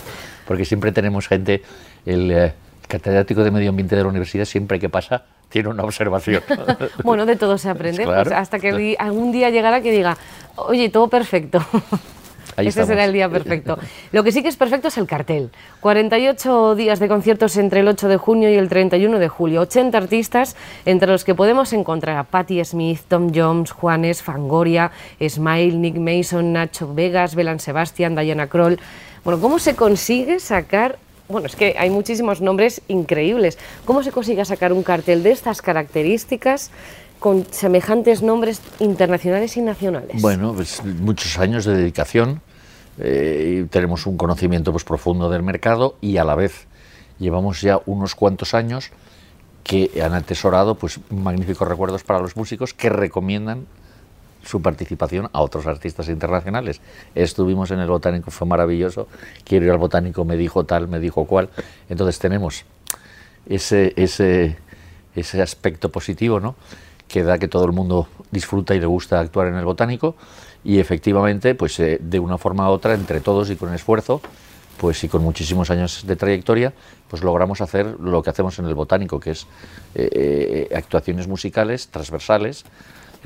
Porque 0.47 0.65
siempre 0.65 0.91
tenemos 0.91 1.27
gente, 1.27 1.61
el... 2.03 2.31
Eh, 2.31 2.53
catedrático 2.87 3.43
de 3.43 3.51
Medio 3.51 3.69
Ambiente 3.69 3.95
de 3.95 4.03
la 4.03 4.09
universidad, 4.09 4.45
siempre 4.45 4.79
que 4.79 4.89
pasa, 4.89 5.23
tiene 5.49 5.69
una 5.69 5.83
observación. 5.83 6.43
bueno, 7.03 7.25
de 7.25 7.35
todo 7.35 7.57
se 7.57 7.69
aprende, 7.69 8.05
pues 8.05 8.31
hasta 8.31 8.59
que 8.59 8.95
algún 8.97 9.31
día 9.31 9.49
llegará 9.49 9.81
que 9.81 9.91
diga, 9.91 10.17
oye, 10.55 10.89
todo 10.89 11.07
perfecto. 11.07 11.63
Ese 12.55 12.85
será 12.85 13.05
el 13.05 13.13
día 13.13 13.29
perfecto. 13.29 13.77
Lo 14.11 14.23
que 14.23 14.31
sí 14.31 14.41
que 14.41 14.49
es 14.49 14.55
perfecto 14.55 14.87
es 14.87 14.97
el 14.97 15.05
cartel. 15.05 15.51
48 15.81 16.75
días 16.75 16.99
de 16.99 17.07
conciertos 17.07 17.55
entre 17.57 17.81
el 17.81 17.87
8 17.87 18.07
de 18.07 18.17
junio 18.17 18.49
y 18.49 18.55
el 18.55 18.67
31 18.67 19.19
de 19.19 19.27
julio. 19.27 19.61
80 19.61 19.95
artistas, 19.95 20.55
entre 20.85 21.11
los 21.11 21.23
que 21.23 21.35
podemos 21.35 21.71
encontrar 21.73 22.17
a 22.17 22.23
Patti 22.23 22.63
Smith, 22.65 23.01
Tom 23.07 23.31
Jones, 23.33 23.71
Juanes, 23.71 24.23
Fangoria, 24.23 24.91
Smile, 25.21 25.77
Nick 25.77 25.97
Mason, 25.97 26.53
Nacho 26.53 26.91
Vegas, 26.93 27.35
Belan 27.35 27.59
Sebastian, 27.59 28.15
Diana 28.15 28.47
Kroll. 28.47 28.79
Bueno, 29.23 29.39
¿cómo 29.39 29.59
se 29.59 29.75
consigue 29.75 30.39
sacar 30.39 30.97
bueno, 31.29 31.47
es 31.47 31.55
que 31.55 31.75
hay 31.77 31.89
muchísimos 31.89 32.41
nombres 32.41 32.81
increíbles. 32.87 33.57
¿Cómo 33.85 34.03
se 34.03 34.11
consigue 34.11 34.43
sacar 34.45 34.73
un 34.73 34.83
cartel 34.83 35.23
de 35.23 35.31
estas 35.31 35.61
características 35.61 36.71
con 37.19 37.45
semejantes 37.51 38.21
nombres 38.21 38.61
internacionales 38.79 39.57
y 39.57 39.61
nacionales? 39.61 40.21
Bueno, 40.21 40.53
pues 40.53 40.83
muchos 40.83 41.37
años 41.37 41.65
de 41.65 41.75
dedicación. 41.75 42.41
Eh, 42.99 43.67
tenemos 43.69 44.07
un 44.07 44.17
conocimiento 44.17 44.71
pues, 44.71 44.83
profundo 44.83 45.29
del 45.29 45.43
mercado 45.43 45.95
y 46.01 46.17
a 46.17 46.23
la 46.23 46.33
vez 46.33 46.65
llevamos 47.19 47.61
ya 47.61 47.79
unos 47.85 48.15
cuantos 48.15 48.55
años 48.55 48.89
que 49.63 50.01
han 50.03 50.13
atesorado 50.13 50.75
pues, 50.75 50.99
magníficos 51.09 51.67
recuerdos 51.67 52.03
para 52.03 52.19
los 52.19 52.35
músicos 52.35 52.73
que 52.73 52.89
recomiendan 52.89 53.67
su 54.47 54.61
participación 54.61 55.29
a 55.33 55.41
otros 55.41 55.67
artistas 55.67 56.07
internacionales. 56.07 56.81
Estuvimos 57.13 57.71
en 57.71 57.79
el 57.79 57.87
Botánico, 57.87 58.31
fue 58.31 58.47
maravilloso. 58.47 59.07
Quiero 59.43 59.65
ir 59.65 59.71
al 59.71 59.77
Botánico, 59.77 60.23
me 60.25 60.37
dijo 60.37 60.63
tal, 60.65 60.87
me 60.87 60.99
dijo 60.99 61.25
cual. 61.25 61.49
Entonces 61.89 62.17
tenemos 62.19 62.65
ese, 63.47 63.93
ese, 63.97 64.57
ese 65.15 65.41
aspecto 65.41 65.89
positivo, 65.89 66.39
¿no? 66.39 66.55
que 67.07 67.23
da 67.23 67.37
que 67.37 67.47
todo 67.47 67.65
el 67.65 67.71
mundo 67.71 68.07
disfruta 68.31 68.75
y 68.75 68.79
le 68.79 68.85
gusta 68.85 69.19
actuar 69.19 69.47
en 69.47 69.55
el 69.55 69.65
Botánico 69.65 70.15
y 70.63 70.79
efectivamente, 70.79 71.55
pues 71.55 71.79
eh, 71.79 71.97
de 72.01 72.19
una 72.19 72.37
forma 72.37 72.69
u 72.69 72.73
otra, 72.73 72.93
entre 72.93 73.21
todos 73.21 73.49
y 73.49 73.55
con 73.55 73.73
esfuerzo, 73.73 74.21
pues 74.77 75.03
y 75.03 75.07
con 75.07 75.23
muchísimos 75.23 75.69
años 75.71 76.05
de 76.05 76.15
trayectoria, 76.15 76.73
pues 77.09 77.23
logramos 77.23 77.61
hacer 77.61 77.99
lo 77.99 78.21
que 78.21 78.29
hacemos 78.29 78.59
en 78.59 78.65
el 78.65 78.75
botánico, 78.75 79.19
que 79.19 79.31
es 79.31 79.47
eh, 79.95 80.69
actuaciones 80.75 81.27
musicales 81.27 81.87
transversales, 81.87 82.65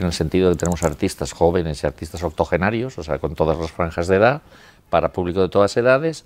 en 0.01 0.07
el 0.07 0.13
sentido 0.13 0.49
de 0.49 0.55
que 0.55 0.59
tenemos 0.59 0.83
artistas 0.83 1.31
jóvenes 1.31 1.83
y 1.83 1.87
artistas 1.87 2.23
octogenarios, 2.23 2.97
o 2.97 3.03
sea, 3.03 3.19
con 3.19 3.35
todas 3.35 3.57
las 3.57 3.71
franjas 3.71 4.07
de 4.07 4.17
edad, 4.17 4.41
para 4.89 5.13
público 5.13 5.41
de 5.41 5.49
todas 5.49 5.75
edades, 5.77 6.25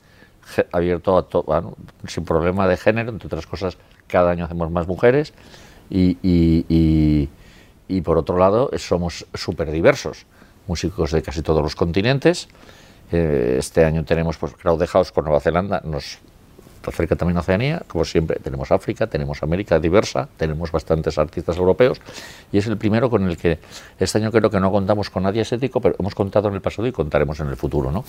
abierto 0.72 1.18
a 1.18 1.42
bueno, 1.42 1.76
sin 2.08 2.26
problema 2.26 2.68
de 2.68 2.78
género, 2.78 3.12
entre 3.12 3.28
otras 3.28 3.48
cosas, 3.48 3.78
cada 4.08 4.32
año 4.32 4.46
hacemos 4.46 4.72
más 4.72 4.88
mujeres 4.88 5.34
y, 5.90 6.18
y, 6.22 7.30
y, 7.88 8.02
por 8.02 8.18
otro 8.18 8.38
lado 8.38 8.70
somos 8.78 9.26
súper 9.34 9.72
diversos, 9.72 10.26
músicos 10.68 11.12
de 11.12 11.22
casi 11.22 11.42
todos 11.42 11.62
los 11.62 11.76
continentes. 11.76 12.48
Eh, 13.12 13.58
este 13.60 13.86
año 13.86 14.04
tenemos 14.04 14.38
pues, 14.38 14.54
Crowd 14.54 14.84
House 14.88 15.12
con 15.12 15.26
Nueva 15.26 15.40
Zelanda, 15.40 15.82
nos 15.84 16.20
acerca 16.90 17.16
también 17.16 17.38
a 17.38 17.42
Oceanía, 17.42 17.82
como 17.88 18.06
siempre, 18.06 18.40
tenemos 18.40 18.72
África, 18.72 19.08
tenemos 19.08 19.42
América 19.44 19.80
diversa, 19.80 20.28
tenemos 20.38 20.72
bastantes 20.72 21.18
artistas 21.18 21.58
europeos 21.58 22.00
y 22.52 22.58
es 22.58 22.68
el 22.68 22.78
primero 22.78 23.10
con 23.10 23.30
el 23.30 23.38
que 23.38 23.60
este 24.00 24.18
año 24.18 24.32
creo 24.32 24.50
que 24.50 24.60
no 24.60 24.72
contamos 24.72 25.10
con 25.10 25.24
nadie 25.24 25.42
estético, 25.42 25.80
pero 25.82 25.96
hemos 26.00 26.16
contado 26.16 26.48
en 26.50 26.56
el 26.56 26.62
pasado 26.62 26.88
y 26.88 26.92
contaremos 26.92 27.40
en 27.40 27.48
el 27.48 27.56
futuro. 27.56 27.92
¿no? 27.92 28.06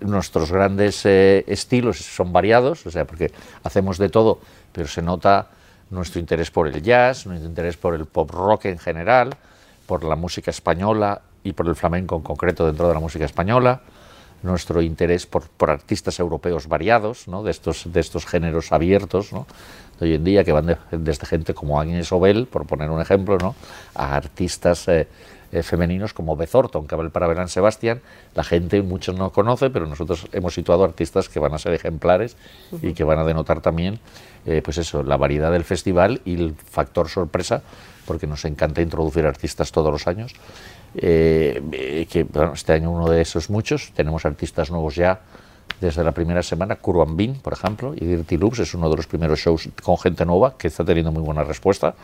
Nuestros 0.00 0.52
grandes 0.52 1.04
eh, 1.06 1.44
estilos 1.46 1.98
son 1.98 2.32
variados, 2.32 2.86
o 2.86 2.90
sea, 2.90 3.04
porque 3.04 3.32
hacemos 3.64 3.98
de 3.98 4.08
todo, 4.08 4.40
pero 4.72 4.86
se 4.86 5.02
nota 5.02 5.48
nuestro 5.90 6.20
interés 6.20 6.50
por 6.50 6.68
el 6.68 6.82
jazz, 6.82 7.26
nuestro 7.26 7.48
interés 7.48 7.76
por 7.76 7.94
el 7.94 8.06
pop 8.06 8.30
rock 8.30 8.66
en 8.66 8.78
general, 8.78 9.34
por 9.86 10.04
la 10.04 10.16
música 10.16 10.50
española 10.50 11.22
y 11.42 11.52
por 11.52 11.66
el 11.66 11.74
flamenco 11.74 12.16
en 12.16 12.22
concreto 12.22 12.66
dentro 12.66 12.88
de 12.88 12.94
la 12.94 13.00
música 13.00 13.24
española, 13.24 13.80
nuestro 14.42 14.82
interés 14.82 15.26
por, 15.26 15.44
artistas 15.70 16.18
europeos 16.20 16.68
variados, 16.68 17.28
¿no? 17.28 17.42
de, 17.42 17.50
estos, 17.50 17.92
de 17.92 18.00
estos 18.00 18.26
géneros 18.26 18.72
abiertos 18.72 19.32
¿no? 19.32 19.46
de 19.98 20.06
hoy 20.06 20.14
en 20.14 20.24
día, 20.24 20.44
que 20.44 20.52
van 20.52 20.78
desde 20.90 21.26
gente 21.26 21.54
como 21.54 21.80
Agnes 21.80 22.12
Obel, 22.12 22.46
por 22.46 22.66
poner 22.66 22.90
un 22.90 23.00
ejemplo, 23.00 23.38
¿no? 23.38 23.54
a 23.94 24.16
artistas 24.16 24.86
eh, 24.88 25.08
eh, 25.50 25.62
femeninos 25.62 26.12
como 26.12 26.36
Beth 26.36 26.54
Orton, 26.54 26.86
que 26.86 26.94
para 27.08 27.26
Belán 27.26 27.48
Sebastián. 27.48 28.02
La 28.34 28.44
gente, 28.44 28.82
muchos 28.82 29.16
no 29.16 29.32
conoce, 29.32 29.70
pero 29.70 29.86
nosotros 29.86 30.26
hemos 30.32 30.52
situado 30.52 30.84
artistas 30.84 31.30
que 31.30 31.40
van 31.40 31.54
a 31.54 31.58
ser 31.58 31.72
ejemplares 31.72 32.36
y 32.82 32.92
que 32.92 33.02
van 33.02 33.18
a 33.18 33.24
denotar 33.24 33.62
también, 33.62 33.98
eh, 34.44 34.60
pues 34.62 34.76
eso, 34.76 35.02
la 35.02 35.16
variedad 35.16 35.50
del 35.50 35.64
festival 35.64 36.20
y 36.26 36.34
el 36.34 36.54
factor 36.54 37.08
sorpresa, 37.08 37.62
porque 38.06 38.26
nos 38.26 38.44
encanta 38.44 38.82
introducir 38.82 39.24
artistas 39.24 39.72
todos 39.72 39.90
los 39.90 40.06
años. 40.06 40.34
Eh, 40.94 42.06
que 42.10 42.26
este 42.54 42.72
año 42.72 42.90
uno 42.90 43.08
de 43.08 43.20
esos 43.20 43.50
muchos, 43.50 43.92
tenemos 43.94 44.24
artistas 44.24 44.70
nuevos 44.70 44.94
ya 44.94 45.20
desde 45.80 46.02
la 46.02 46.12
primera 46.12 46.42
semana, 46.42 46.76
Kurwan 46.76 47.16
Bin, 47.16 47.34
por 47.36 47.52
ejemplo, 47.52 47.94
y 47.94 48.04
Dirty 48.04 48.36
Loops 48.36 48.60
es 48.60 48.74
uno 48.74 48.90
de 48.90 48.96
los 48.96 49.06
primeros 49.06 49.38
shows 49.38 49.68
con 49.82 49.96
gente 49.98 50.24
nueva 50.24 50.56
que 50.56 50.68
está 50.68 50.84
teniendo 50.84 51.12
muy 51.12 51.22
buena 51.22 51.44
respuesta 51.44 51.94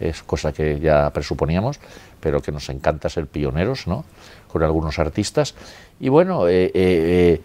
es 0.00 0.22
cosa 0.22 0.52
que 0.52 0.80
ya 0.80 1.10
presuponíamos, 1.10 1.78
pero 2.20 2.40
que 2.40 2.50
nos 2.50 2.68
encanta 2.70 3.08
ser 3.08 3.26
pioneros 3.26 3.86
¿no? 3.86 4.04
con 4.50 4.62
algunos 4.62 4.98
artistas. 4.98 5.54
Y 6.00 6.08
bueno, 6.08 6.48
eh, 6.48 7.40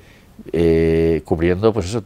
eh, 0.51 1.21
cubriendo 1.25 1.73
pues 1.73 1.87
eso, 1.87 2.03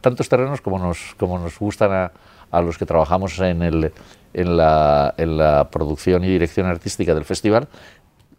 tantos 0.00 0.28
terrenos 0.28 0.60
como 0.60 0.78
nos, 0.78 1.14
como 1.16 1.38
nos 1.38 1.58
gustan 1.58 1.92
a, 1.92 2.12
a 2.50 2.60
los 2.60 2.76
que 2.76 2.86
trabajamos 2.86 3.38
en, 3.38 3.62
el, 3.62 3.92
en, 4.34 4.56
la, 4.56 5.14
en, 5.16 5.38
la, 5.38 5.68
producción 5.70 6.24
y 6.24 6.28
dirección 6.28 6.66
artística 6.66 7.14
del 7.14 7.24
festival, 7.24 7.68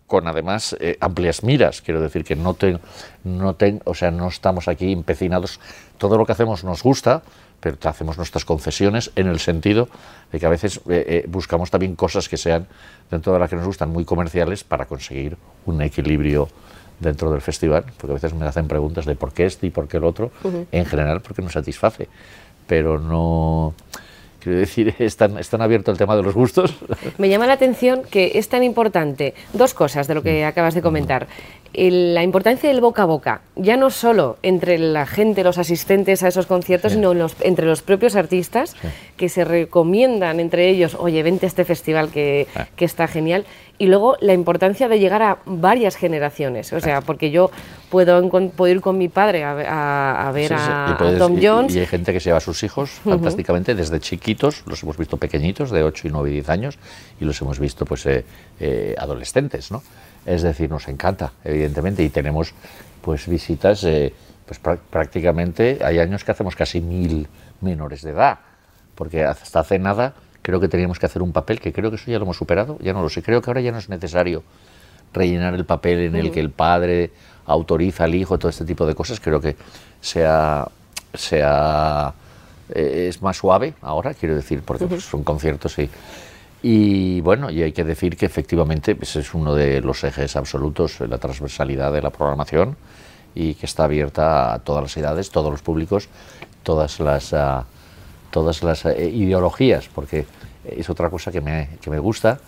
con 0.09 0.27
además 0.27 0.75
amplias 0.99 1.43
miras. 1.43 1.81
Quiero 1.81 2.01
decir 2.01 2.25
que 2.25 2.35
no, 2.35 2.55
ten, 2.55 2.81
no, 3.23 3.55
ten, 3.55 3.81
o 3.85 3.93
sea, 3.93 4.11
no 4.11 4.27
estamos 4.27 4.67
aquí 4.67 4.91
empecinados. 4.91 5.61
Todo 5.97 6.17
lo 6.17 6.25
que 6.25 6.33
hacemos 6.33 6.65
nos 6.65 6.83
gusta, 6.83 7.21
pero 7.59 7.77
hacemos 7.83 8.17
nuestras 8.17 8.45
concesiones 8.45 9.11
en 9.15 9.27
el 9.27 9.39
sentido 9.39 9.89
de 10.31 10.39
que 10.39 10.45
a 10.45 10.49
veces 10.49 10.77
eh, 10.89 11.05
eh, 11.07 11.25
buscamos 11.27 11.69
también 11.71 11.95
cosas 11.95 12.29
que 12.29 12.37
sean, 12.37 12.67
dentro 13.11 13.33
de 13.33 13.39
las 13.39 13.49
que 13.49 13.55
nos 13.55 13.65
gustan, 13.65 13.89
muy 13.89 14.05
comerciales 14.05 14.63
para 14.63 14.85
conseguir 14.85 15.37
un 15.65 15.81
equilibrio 15.81 16.49
dentro 16.99 17.31
del 17.31 17.41
festival, 17.41 17.85
porque 17.97 18.11
a 18.11 18.15
veces 18.15 18.33
me 18.33 18.45
hacen 18.45 18.67
preguntas 18.67 19.05
de 19.05 19.15
por 19.15 19.31
qué 19.31 19.45
este 19.45 19.67
y 19.67 19.69
por 19.69 19.87
qué 19.87 19.97
el 19.97 20.03
otro, 20.03 20.31
en 20.71 20.85
general 20.85 21.21
porque 21.21 21.41
nos 21.41 21.53
satisface, 21.53 22.09
pero 22.67 22.99
no... 22.99 23.73
Quiero 24.39 24.59
decir, 24.59 24.95
es 24.99 25.17
tan, 25.17 25.61
abierto 25.61 25.91
el 25.91 25.97
tema 25.97 26.15
de 26.15 26.23
los 26.23 26.33
gustos. 26.33 26.75
Me 27.17 27.29
llama 27.29 27.47
la 27.47 27.53
atención 27.53 28.01
que 28.09 28.31
es 28.35 28.49
tan 28.49 28.63
importante 28.63 29.33
dos 29.53 29.73
cosas 29.73 30.07
de 30.07 30.15
lo 30.15 30.23
que 30.23 30.45
acabas 30.45 30.73
de 30.73 30.81
comentar 30.81 31.27
la 31.73 32.23
importancia 32.23 32.69
del 32.69 32.81
boca 32.81 33.03
a 33.03 33.05
boca, 33.05 33.41
ya 33.55 33.77
no 33.77 33.89
solo 33.89 34.37
entre 34.41 34.77
la 34.79 35.05
gente, 35.05 35.43
los 35.43 35.57
asistentes 35.57 36.23
a 36.23 36.27
esos 36.27 36.45
conciertos, 36.45 36.93
sino 36.93 37.13
entre 37.41 37.65
los 37.65 37.81
propios 37.81 38.15
artistas 38.15 38.75
que 39.17 39.29
se 39.29 39.45
recomiendan 39.45 40.39
entre 40.39 40.69
ellos, 40.69 40.95
oye, 40.99 41.21
vente 41.23 41.45
a 41.45 41.47
este 41.47 41.65
festival 41.65 42.09
que, 42.09 42.47
ah. 42.55 42.67
que, 42.75 42.85
está 42.85 43.07
genial. 43.07 43.45
Y 43.77 43.87
luego 43.87 44.17
la 44.19 44.33
importancia 44.33 44.87
de 44.87 44.99
llegar 44.99 45.21
a 45.21 45.39
varias 45.45 45.95
generaciones, 45.95 46.73
o 46.73 46.79
sea, 46.79 47.01
porque 47.01 47.31
yo 47.31 47.51
puedo, 47.89 48.67
ir 48.67 48.81
con 48.81 48.97
mi 48.97 49.07
padre 49.07 49.43
a, 49.43 49.53
ver 50.33 50.53
a, 50.53 50.97
Tom 51.17 51.37
Jones. 51.41 51.75
Y, 51.75 51.79
hay 51.79 51.85
gente 51.85 52.13
que 52.13 52.19
se 52.19 52.25
lleva 52.25 52.37
a 52.37 52.41
sus 52.41 52.63
hijos 52.63 52.89
fantásticamente 52.89 53.75
desde 53.75 53.99
chiquitos, 53.99 54.63
los 54.65 54.81
hemos 54.83 54.97
visto 54.97 55.17
pequeñitos, 55.17 55.71
de 55.71 55.83
8 55.83 56.07
y 56.07 56.11
9 56.11 56.29
y 56.29 56.33
10 56.33 56.49
años, 56.49 56.79
y 57.19 57.25
los 57.25 57.39
hemos 57.41 57.59
visto 57.59 57.85
pues 57.85 58.05
eh, 58.05 58.25
eh, 58.59 58.95
adolescentes, 58.97 59.71
¿no? 59.71 59.81
Es 60.29 60.43
decir, 60.43 60.69
nos 60.69 60.87
encanta, 60.87 61.31
evidentemente, 61.43 62.03
y 62.03 62.09
tenemos 62.09 62.53
pues 63.01 63.27
visitas, 63.27 63.83
eh, 63.83 64.13
pues 64.45 64.59
prácticamente 64.59 65.79
hay 65.83 65.97
años 65.97 66.23
que 66.23 66.31
hacemos 66.31 66.55
casi 66.55 66.81
mil 66.81 67.27
menores 67.61 68.03
de 68.03 68.11
edad, 68.11 68.37
porque 68.93 69.25
hasta 69.25 69.61
hace 69.61 69.79
nada 69.79 70.13
creo 70.43 70.59
que 70.59 70.67
teníamos 70.67 70.99
que 70.99 71.07
hacer 71.07 71.23
un 71.23 71.31
papel, 71.31 71.59
que 71.59 71.73
creo 71.73 71.89
que 71.89 71.95
eso 71.95 72.11
ya 72.11 72.19
lo 72.19 72.25
hemos 72.25 72.37
superado, 72.37 72.77
ya 72.79 72.93
no 72.93 73.01
lo 73.01 73.09
sé, 73.09 73.23
creo 73.23 73.41
que 73.41 73.49
ahora 73.49 73.61
ya 73.61 73.71
no 73.71 73.79
es 73.79 73.89
necesario 73.89 74.43
rellenar 75.13 75.55
el 75.55 75.65
papel 75.65 76.01
en 76.01 76.15
el 76.15 76.31
que 76.31 76.41
el 76.41 76.51
padre 76.51 77.09
autoriza 77.47 78.03
al 78.03 78.13
hijo, 78.13 78.37
todo 78.37 78.49
este 78.49 78.65
tipo 78.65 78.85
de 78.85 78.93
cosas, 78.93 79.19
creo 79.19 79.41
que 79.41 79.55
sea, 79.99 80.67
sea 81.11 82.13
eh, 82.75 83.07
es 83.09 83.19
más 83.23 83.37
suave 83.37 83.73
ahora, 83.81 84.13
quiero 84.13 84.35
decir, 84.35 84.61
porque 84.63 84.85
pues, 84.85 85.05
son 85.05 85.23
conciertos 85.23 85.79
y 85.79 85.89
y 86.61 87.21
bueno, 87.21 87.49
y 87.49 87.63
hay 87.63 87.71
que 87.71 87.83
decir 87.83 88.17
que 88.17 88.25
efectivamente 88.25 88.91
ese 88.91 88.99
pues, 88.99 89.15
es 89.15 89.33
uno 89.33 89.55
de 89.55 89.81
los 89.81 90.03
ejes 90.03 90.35
absolutos, 90.35 90.99
la 91.01 91.17
transversalidad 91.17 91.93
de 91.93 92.01
la 92.01 92.09
programación 92.09 92.75
y 93.33 93.53
que 93.53 93.65
está 93.65 93.85
abierta 93.85 94.53
a 94.53 94.59
todas 94.59 94.83
las 94.83 94.97
edades, 94.97 95.29
todos 95.29 95.51
los 95.51 95.61
públicos, 95.61 96.09
todas 96.63 96.99
las, 96.99 97.33
ah, 97.33 97.65
todas 98.31 98.61
las 98.63 98.85
eh, 98.85 99.09
ideologías, 99.09 99.87
porque 99.87 100.25
es 100.65 100.89
otra 100.89 101.09
cosa 101.09 101.31
que 101.31 101.39
me, 101.39 101.69
que 101.81 101.89
me 101.89 101.99
gusta, 101.99 102.39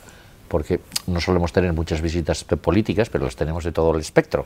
porque 0.52 0.82
no 1.08 1.22
solemos 1.22 1.54
tener 1.54 1.72
muchas 1.72 2.02
visitas 2.02 2.44
políticas, 2.44 3.10
pero 3.10 3.24
las 3.24 3.38
tenemos 3.38 3.64
de 3.64 3.72
todo 3.72 3.96
el 3.96 4.02
espectro, 4.02 4.46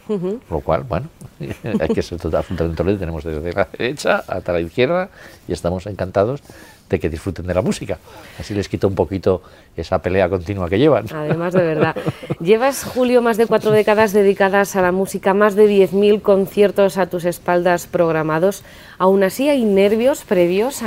lo 0.52 0.60
cual, 0.60 0.84
bueno, 0.84 1.08
hay 1.40 1.90
que 1.90 2.04
ser 2.04 2.20
absolutamente 2.22 2.78
tolerante, 2.78 3.00
tenemos 3.00 3.24
desde 3.24 3.52
la 3.52 3.68
derecha 3.76 4.24
hasta 4.28 4.54
la 4.54 4.62
izquierda 4.62 5.10
y 5.48 5.54
estamos 5.54 5.88
encantados 5.88 6.42
de 6.90 7.00
que 7.00 7.10
disfruten 7.10 7.48
de 7.48 7.54
la 7.54 7.62
música. 7.62 7.98
Así 8.40 8.54
les 8.54 8.70
quito 8.70 8.88
un 8.88 8.96
poquito 8.96 9.42
esa 9.76 10.00
pelea 10.02 10.30
continua 10.30 10.70
que 10.70 10.78
llevan. 10.78 11.06
Además, 11.14 11.54
de 11.54 11.64
verdad. 11.64 11.96
Llevas, 12.40 12.84
Julio, 12.84 13.22
más 13.22 13.38
de 13.38 13.48
cuatro 13.48 13.72
décadas 13.72 14.14
dedicadas 14.14 14.76
a 14.76 14.82
la 14.82 14.92
música, 14.92 15.34
más 15.34 15.56
de 15.56 15.68
10.000 15.68 16.22
conciertos 16.22 16.98
a 16.98 17.08
tus 17.08 17.26
espaldas 17.26 17.88
programados. 17.88 18.64
Aún 18.98 19.24
así, 19.24 19.50
hay 19.50 19.66
nervios 19.66 20.24
previos 20.24 20.84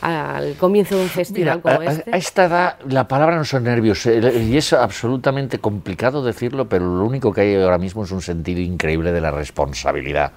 al 0.00 0.54
comienzo 0.56 0.96
de 0.96 1.02
un 1.02 1.08
festival 1.08 1.60
como 1.60 1.82
este? 1.82 2.10
A, 2.10 2.16
esta 2.16 2.44
edad 2.46 2.76
la 2.88 3.06
palabra 3.06 3.36
no 3.36 3.44
son 3.44 3.64
nervios 3.64 4.06
y 4.06 4.56
es 4.56 4.72
absolutamente 4.72 5.58
complicado 5.58 6.24
decirlo, 6.24 6.68
pero 6.68 6.86
lo 6.86 7.04
único 7.04 7.34
que 7.34 7.42
hay 7.42 7.54
ahora 7.56 7.76
mismo 7.76 8.04
es 8.04 8.10
un 8.10 8.22
sentido 8.22 8.60
increíble 8.60 9.12
de 9.12 9.20
la 9.20 9.30
responsabilidad 9.30 10.32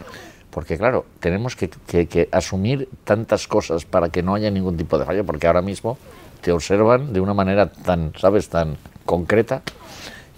porque 0.54 0.78
claro, 0.78 1.06
tenemos 1.20 1.56
que, 1.56 2.30
asumir 2.32 2.88
tantas 3.04 3.48
cosas 3.48 3.86
para 3.86 4.10
que 4.10 4.22
no 4.22 4.36
haya 4.36 4.52
ningún 4.52 4.78
tipo 4.78 5.00
de 5.00 5.06
fallo, 5.06 5.26
porque 5.26 5.48
ahora 5.48 5.64
mismo 5.64 5.98
te 6.42 6.52
observan 6.52 7.12
de 7.12 7.20
una 7.20 7.34
manera 7.34 7.72
tan, 7.72 8.14
¿sabes?, 8.20 8.50
tan 8.50 8.78
concreta, 9.06 9.64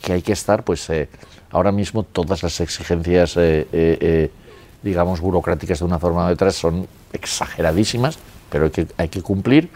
que 0.01 0.13
hay 0.13 0.21
que 0.21 0.31
estar, 0.31 0.63
pues, 0.63 0.89
eh, 0.89 1.09
ahora 1.51 1.73
mismo 1.73 2.03
todas 2.03 2.43
las 2.43 2.61
exigencias, 2.61 3.35
eh, 3.35 3.67
eh, 3.73 4.31
digamos, 4.83 5.19
burocráticas 5.19 5.79
de 5.79 5.85
una 5.85 5.99
forma 5.99 6.29
u 6.29 6.31
otra 6.31 6.51
son 6.51 6.87
exageradísimas, 7.11 8.17
pero 8.49 8.65
hay 8.65 8.71
que, 8.71 8.87
hay 8.95 9.09
que 9.09 9.21
cumplir, 9.21 9.69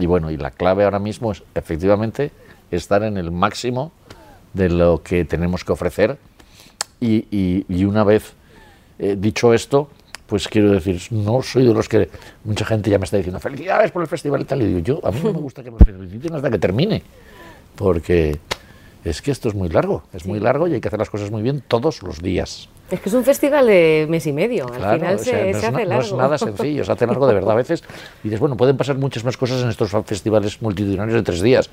y 0.00 0.06
bueno, 0.06 0.32
y 0.32 0.36
la 0.36 0.50
clave 0.50 0.84
ahora 0.84 0.98
mismo 0.98 1.30
es 1.30 1.44
efectivamente 1.54 2.32
estar 2.72 3.04
en 3.04 3.16
el 3.16 3.30
máximo 3.30 3.92
de 4.54 4.70
lo 4.70 5.02
que 5.04 5.24
tenemos 5.24 5.62
que 5.62 5.72
ofrecer, 5.72 6.18
y 7.00 7.84
una 7.84 8.02
vez 8.02 8.34
eh, 8.98 9.16
dicho 9.18 9.52
esto, 9.52 9.88
pues 10.26 10.48
quiero 10.48 10.72
decir, 10.72 11.00
no 11.10 11.42
soy 11.42 11.66
de 11.66 11.74
los 11.74 11.88
que 11.88 12.08
mucha 12.44 12.64
gente 12.64 12.90
ya 12.90 12.98
me 12.98 13.04
está 13.04 13.16
diciendo 13.16 13.40
felicidades 13.40 13.90
por 13.90 14.02
el 14.02 14.08
festival 14.08 14.40
y 14.40 14.44
tal. 14.44 14.62
Y 14.62 14.66
digo, 14.66 14.78
yo, 14.80 15.00
a 15.06 15.10
mí 15.10 15.20
no 15.22 15.32
me 15.32 15.40
gusta 15.40 15.62
que 15.62 15.70
me 15.70 15.78
feliciten 15.78 16.34
hasta 16.34 16.50
que 16.50 16.58
termine, 16.58 17.02
porque 17.76 18.38
es 19.04 19.20
que 19.20 19.30
esto 19.30 19.48
es 19.48 19.54
muy 19.54 19.68
largo, 19.68 20.02
es 20.14 20.24
muy 20.24 20.40
largo 20.40 20.66
y 20.66 20.74
hay 20.74 20.80
que 20.80 20.88
hacer 20.88 20.98
las 20.98 21.10
cosas 21.10 21.30
muy 21.30 21.42
bien 21.42 21.62
todos 21.66 22.02
los 22.02 22.22
días. 22.22 22.68
Es 22.90 23.00
que 23.00 23.08
es 23.08 23.14
un 23.14 23.24
festival 23.24 23.66
de 23.66 24.06
mes 24.08 24.26
y 24.26 24.32
medio, 24.32 24.66
al 24.66 24.98
final 24.98 25.18
se, 25.18 25.52
no, 25.52 25.58
hace 25.58 25.70
largo. 25.70 25.94
no 25.94 26.00
es 26.00 26.12
nada 26.12 26.38
sencillo, 26.38 26.84
se 26.84 26.92
hace 26.92 27.06
largo 27.06 27.26
de 27.26 27.34
verdad 27.34 27.52
a 27.52 27.56
veces. 27.56 27.84
Y 28.22 28.28
dices, 28.28 28.40
bueno, 28.40 28.56
pueden 28.56 28.76
pasar 28.76 28.96
muchas 28.96 29.24
más 29.24 29.36
cosas 29.36 29.62
en 29.62 29.68
estos 29.68 29.90
festivales 30.06 30.60
multitudinarios 30.62 31.16
de 31.16 31.22
tres 31.22 31.42
días, 31.42 31.68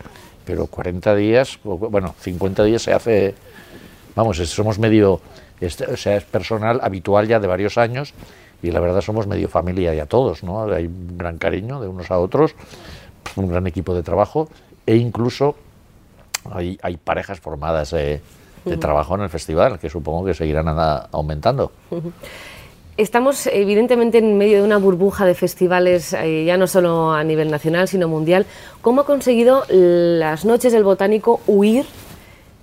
pero 0.46 0.68
40 0.68 1.16
días, 1.16 1.60
bueno, 1.64 2.16
50 2.20 2.64
días 2.66 2.82
se 2.82 2.94
hace, 2.94 3.34
vamos, 4.16 4.38
somos 4.38 4.78
medio, 4.78 5.22
o 5.62 5.98
sea, 5.98 6.18
es 6.18 6.24
personal 6.24 6.80
habitual 6.82 7.28
ya 7.28 7.40
de 7.40 7.48
varios 7.48 7.78
años 7.78 8.14
y 8.64 8.72
la 8.72 8.80
verdad 8.80 9.02
somos 9.02 9.28
medio 9.28 9.48
familia 9.48 9.94
ya 9.94 10.06
todos, 10.06 10.44
¿no? 10.44 10.64
Hay 10.72 10.86
un 10.86 11.18
gran 11.18 11.38
cariño 11.38 11.80
de 11.80 11.88
unos 11.88 12.12
a 12.12 12.20
otros, 12.20 12.56
un 13.36 13.48
gran 13.48 13.68
equipo 13.68 13.94
de 13.94 14.04
trabajo 14.04 14.50
e 14.86 14.96
incluso 14.96 15.56
hay, 16.52 16.80
hay 16.82 16.98
parejas 16.98 17.40
formadas 17.40 17.92
de 17.92 18.22
trabajo 18.80 19.16
en 19.16 19.22
el 19.22 19.30
festival, 19.30 19.80
que 19.80 19.90
supongo 19.90 20.26
que 20.26 20.34
seguirán 20.34 20.68
aumentando. 21.12 21.72
Estamos 22.98 23.48
evidentemente 23.48 24.20
en 24.20 24.38
medio 24.38 24.58
de 24.58 24.64
una 24.64 24.78
burbuja 24.78 25.26
de 25.26 25.34
festivales, 25.34 26.14
eh, 26.14 26.46
ya 26.46 26.58
no 26.58 26.68
solo 26.68 27.14
a 27.14 27.24
nivel 27.24 27.50
nacional, 27.50 27.88
sino 27.88 28.08
mundial. 28.08 28.46
¿Cómo 28.82 29.02
ha 29.02 29.06
conseguido 29.06 29.64
las 29.70 30.46
noches 30.46 30.74
del 30.74 30.84
botánico 30.84 31.40
huir 31.48 31.86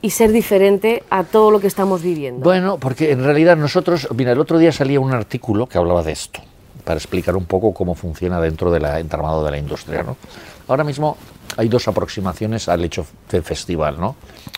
y 0.00 0.10
ser 0.10 0.32
diferente 0.32 1.02
a 1.10 1.24
todo 1.24 1.50
lo 1.50 1.60
que 1.60 1.66
estamos 1.66 2.02
viviendo? 2.02 2.44
Bueno, 2.44 2.78
porque 2.78 3.12
en 3.12 3.24
realidad 3.24 3.56
nosotros, 3.56 4.08
mira, 4.14 4.32
el 4.32 4.38
otro 4.38 4.58
día 4.58 4.72
salía 4.72 5.00
un 5.00 5.12
artículo 5.12 5.66
que 5.66 5.78
hablaba 5.78 6.02
de 6.02 6.12
esto, 6.12 6.40
para 6.84 6.98
explicar 6.98 7.36
un 7.36 7.46
poco 7.46 7.72
cómo 7.72 7.94
funciona 7.94 8.40
dentro 8.40 8.70
del 8.70 8.84
entramado 8.84 9.44
de 9.44 9.50
la 9.50 9.58
industria. 9.58 10.02
¿no? 10.02 10.16
Ahora 10.68 10.84
mismo 10.84 11.16
hay 11.56 11.68
dos 11.68 11.88
aproximaciones 11.88 12.68
al 12.68 12.84
hecho 12.84 13.06
del 13.30 13.42
festival. 13.42 13.98
¿no? 13.98 14.16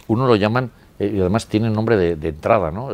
Uno 0.09 0.27
lo 0.27 0.37
llaman, 0.37 0.71
eh, 0.99 1.13
y 1.15 1.21
además 1.21 1.47
tiene 1.47 1.71
nombre 1.71 1.97
de, 1.97 2.29
entrada, 2.29 2.71
¿no? 2.71 2.91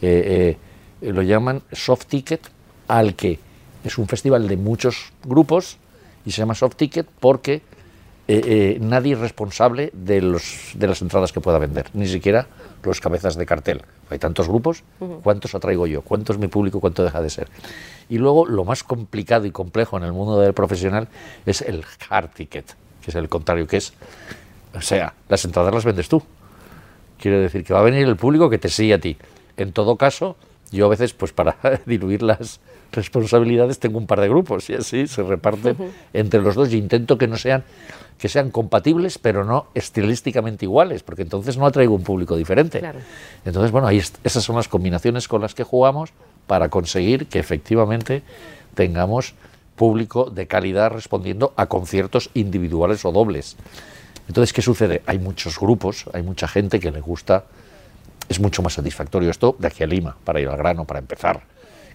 Eh, 0.00 0.56
lo 1.00 1.22
llaman 1.22 1.62
soft 1.72 2.06
ticket, 2.06 2.40
al 2.88 3.14
que 3.14 3.38
es 3.84 3.98
un 3.98 4.08
festival 4.08 4.48
de 4.48 4.56
muchos 4.56 5.12
grupos 5.24 5.78
y 6.24 6.32
se 6.32 6.38
llama 6.42 6.54
soft 6.54 6.76
ticket 6.76 7.06
porque 7.20 7.62
nadie 8.28 9.14
es 9.14 9.18
responsable 9.18 9.90
de, 9.94 10.20
los, 10.20 10.72
de 10.74 10.86
las 10.86 11.00
entradas 11.00 11.32
que 11.32 11.40
pueda 11.40 11.58
vender, 11.58 11.86
ni 11.94 12.06
siquiera 12.06 12.46
los 12.82 13.00
cabezas 13.00 13.36
de 13.36 13.46
cartel. 13.46 13.82
Hay 14.10 14.18
tantos 14.18 14.48
grupos, 14.48 14.84
¿cuántos 15.22 15.54
atraigo 15.54 15.86
yo? 15.86 16.02
¿Cuánto 16.02 16.32
es 16.32 16.38
mi 16.38 16.48
público? 16.48 16.80
¿Cuánto 16.80 17.02
deja 17.04 17.22
de 17.22 17.30
ser? 17.30 17.48
Y 18.08 18.18
luego 18.18 18.46
lo 18.46 18.64
más 18.64 18.84
complicado 18.84 19.46
y 19.46 19.50
complejo 19.50 19.96
en 19.96 20.04
el 20.04 20.12
mundo 20.12 20.38
del 20.38 20.52
profesional 20.52 21.08
es 21.46 21.62
el 21.62 21.84
hard 22.08 22.30
ticket, 22.30 22.76
que 23.02 23.10
es 23.10 23.14
el 23.14 23.28
contrario, 23.28 23.66
que 23.66 23.78
es, 23.78 23.92
o 24.74 24.80
sea, 24.80 25.14
las 25.28 25.44
entradas 25.44 25.74
las 25.74 25.84
vendes 25.84 26.08
tú. 26.08 26.22
Quiere 27.18 27.38
decir 27.38 27.64
que 27.64 27.72
va 27.72 27.80
a 27.80 27.82
venir 27.82 28.06
el 28.06 28.16
público 28.16 28.48
que 28.48 28.58
te 28.58 28.68
sigue 28.68 28.94
a 28.94 29.00
ti. 29.00 29.16
En 29.56 29.72
todo 29.72 29.96
caso, 29.96 30.36
yo 30.70 30.86
a 30.86 30.88
veces, 30.88 31.14
pues 31.14 31.32
para 31.32 31.56
diluir 31.86 32.22
las 32.22 32.60
responsabilidades, 32.92 33.78
tengo 33.78 33.98
un 33.98 34.06
par 34.06 34.20
de 34.20 34.28
grupos 34.28 34.70
y 34.70 34.74
así 34.74 35.06
se 35.06 35.22
reparten 35.22 35.76
entre 36.12 36.40
los 36.40 36.54
dos 36.54 36.72
y 36.72 36.76
intento 36.76 37.18
que 37.18 37.26
no 37.26 37.36
sean 37.36 37.64
que 38.18 38.28
sean 38.28 38.50
compatibles, 38.50 39.16
pero 39.18 39.44
no 39.44 39.66
estilísticamente 39.74 40.64
iguales, 40.64 41.04
porque 41.04 41.22
entonces 41.22 41.56
no 41.56 41.66
atraigo 41.66 41.94
un 41.94 42.02
público 42.02 42.36
diferente. 42.36 42.82
Entonces, 43.44 43.70
bueno, 43.70 43.86
ahí 43.86 43.98
esas 43.98 44.42
son 44.42 44.56
las 44.56 44.66
combinaciones 44.66 45.28
con 45.28 45.40
las 45.40 45.54
que 45.54 45.62
jugamos 45.62 46.10
para 46.48 46.68
conseguir 46.68 47.28
que 47.28 47.38
efectivamente 47.38 48.22
tengamos 48.74 49.34
público 49.76 50.30
de 50.30 50.48
calidad 50.48 50.90
respondiendo 50.90 51.52
a 51.56 51.66
conciertos 51.66 52.30
individuales 52.34 53.04
o 53.04 53.12
dobles. 53.12 53.56
Entonces, 54.26 54.52
¿qué 54.52 54.62
sucede? 54.62 55.02
Hay 55.06 55.20
muchos 55.20 55.58
grupos, 55.58 56.04
hay 56.12 56.22
mucha 56.22 56.48
gente 56.48 56.80
que 56.80 56.90
le 56.90 57.00
gusta, 57.00 57.44
es 58.28 58.40
mucho 58.40 58.62
más 58.62 58.74
satisfactorio 58.74 59.30
esto 59.30 59.54
de 59.58 59.68
aquí 59.68 59.84
a 59.84 59.86
Lima, 59.86 60.16
para 60.24 60.40
ir 60.40 60.48
al 60.48 60.56
grano, 60.56 60.84
para 60.84 60.98
empezar. 60.98 61.40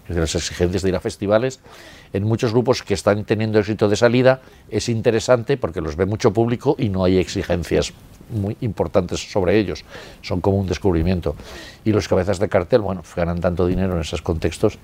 Las 0.08 0.34
exigencias 0.34 0.82
de 0.82 0.88
ir 0.90 0.96
a 0.96 1.00
festivales 1.00 1.60
en 2.12 2.24
muchos 2.24 2.52
grupos 2.52 2.82
que 2.82 2.94
están 2.94 3.24
teniendo 3.24 3.58
éxito 3.58 3.88
de 3.88 3.96
salida 3.96 4.40
es 4.70 4.88
interesante 4.88 5.56
porque 5.56 5.80
los 5.80 5.96
ve 5.96 6.06
mucho 6.06 6.32
público 6.32 6.76
y 6.78 6.88
no 6.88 7.04
hay 7.04 7.18
exigencias 7.18 7.92
muy 8.30 8.56
importantes 8.60 9.32
sobre 9.32 9.58
ellos. 9.58 9.84
Son 10.22 10.40
como 10.40 10.58
un 10.58 10.66
descubrimiento. 10.66 11.34
Y 11.84 11.92
los 11.92 12.08
cabezas 12.08 12.38
de 12.38 12.48
cartel, 12.48 12.80
bueno, 12.80 13.02
ganan 13.16 13.40
tanto 13.40 13.66
dinero 13.66 13.94
en 13.94 14.00
esos 14.00 14.22
contextos 14.22 14.78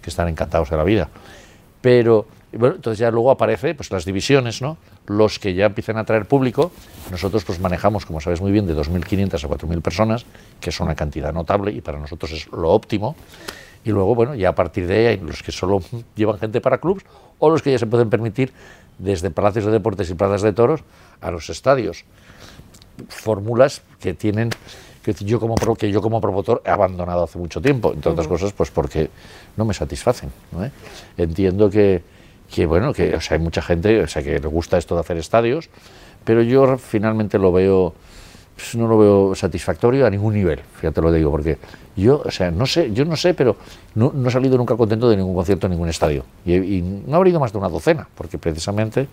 que 0.00 0.10
están 0.10 0.28
encantados 0.28 0.70
de 0.70 0.76
la 0.76 0.84
vida. 0.84 1.08
Pero, 1.80 2.26
bueno, 2.52 2.76
entonces 2.76 2.98
ya 2.98 3.10
luego 3.10 3.30
aparece 3.30 3.74
pues 3.74 3.90
las 3.90 4.04
divisiones, 4.04 4.60
¿no? 4.60 4.76
Los 5.06 5.38
que 5.38 5.54
ya 5.54 5.66
empiezan 5.66 5.96
a 5.98 6.04
traer 6.04 6.26
público, 6.26 6.72
nosotros 7.10 7.44
pues 7.44 7.60
manejamos, 7.60 8.06
como 8.06 8.20
sabes 8.20 8.40
muy 8.40 8.52
bien, 8.52 8.66
de 8.66 8.74
2.500 8.74 9.44
a 9.44 9.48
4.000 9.48 9.82
personas, 9.82 10.26
que 10.60 10.70
es 10.70 10.80
una 10.80 10.94
cantidad 10.94 11.32
notable 11.32 11.72
y 11.72 11.80
para 11.80 11.98
nosotros 11.98 12.32
es 12.32 12.48
lo 12.52 12.70
óptimo 12.70 13.16
y 13.84 13.90
luego, 13.90 14.14
bueno, 14.14 14.34
ya 14.34 14.50
a 14.50 14.54
partir 14.54 14.86
de 14.86 14.96
ahí 14.96 15.06
hay 15.06 15.16
los 15.18 15.42
que 15.42 15.52
solo 15.52 15.80
llevan 16.14 16.38
gente 16.38 16.60
para 16.60 16.78
clubs 16.78 17.04
o 17.38 17.50
los 17.50 17.62
que 17.62 17.72
ya 17.72 17.78
se 17.78 17.86
pueden 17.86 18.10
permitir 18.10 18.52
desde 18.98 19.30
palacios 19.30 19.64
de 19.64 19.72
deportes 19.72 20.10
y 20.10 20.14
plazas 20.14 20.42
de 20.42 20.52
toros 20.52 20.82
a 21.20 21.30
los 21.30 21.48
estadios. 21.48 22.04
Fórmulas 23.08 23.82
que 23.98 24.12
tienen 24.12 24.50
que 25.02 25.14
yo 25.24 25.40
como 25.40 25.54
que 25.76 25.90
yo 25.90 26.02
como 26.02 26.20
promotor 26.20 26.62
he 26.66 26.70
abandonado 26.70 27.24
hace 27.24 27.38
mucho 27.38 27.62
tiempo, 27.62 27.92
entre 27.94 28.12
otras 28.12 28.28
cosas 28.28 28.52
pues 28.52 28.70
porque 28.70 29.08
no 29.56 29.64
me 29.64 29.72
satisfacen. 29.72 30.30
Entiendo 31.16 31.70
que, 31.70 32.02
que, 32.52 32.66
bueno, 32.66 32.92
que 32.92 33.14
o 33.14 33.20
sea, 33.20 33.38
hay 33.38 33.42
mucha 33.42 33.62
gente 33.62 34.02
o 34.02 34.06
sea, 34.06 34.22
que 34.22 34.38
le 34.38 34.48
gusta 34.48 34.76
esto 34.76 34.94
de 34.94 35.00
hacer 35.00 35.16
estadios, 35.16 35.70
pero 36.24 36.42
yo 36.42 36.76
finalmente 36.76 37.38
lo 37.38 37.50
veo 37.50 37.94
pues 38.60 38.76
no 38.76 38.86
lo 38.86 38.98
veo 38.98 39.34
satisfactorio 39.34 40.06
a 40.06 40.10
ningún 40.10 40.34
nivel, 40.34 40.60
fíjate 40.60 41.00
lo 41.00 41.10
digo, 41.10 41.30
porque 41.30 41.56
yo, 41.96 42.22
o 42.24 42.30
sea, 42.30 42.50
no 42.50 42.66
sé, 42.66 42.92
yo 42.92 43.04
no 43.06 43.16
sé, 43.16 43.32
pero 43.32 43.56
no, 43.94 44.12
he 44.26 44.30
salido 44.30 44.58
nunca 44.58 44.76
contento 44.76 45.08
de 45.08 45.16
ningún 45.16 45.34
concierto 45.34 45.66
en 45.66 45.72
ningún 45.72 45.88
estadio. 45.88 46.24
Y, 46.44 46.82
no 46.82 47.16
ha 47.16 47.20
habido 47.20 47.40
más 47.40 47.52
de 47.52 47.58
una 47.58 47.68
docena, 47.68 48.06
porque 48.14 48.36
precisamente 48.36 49.08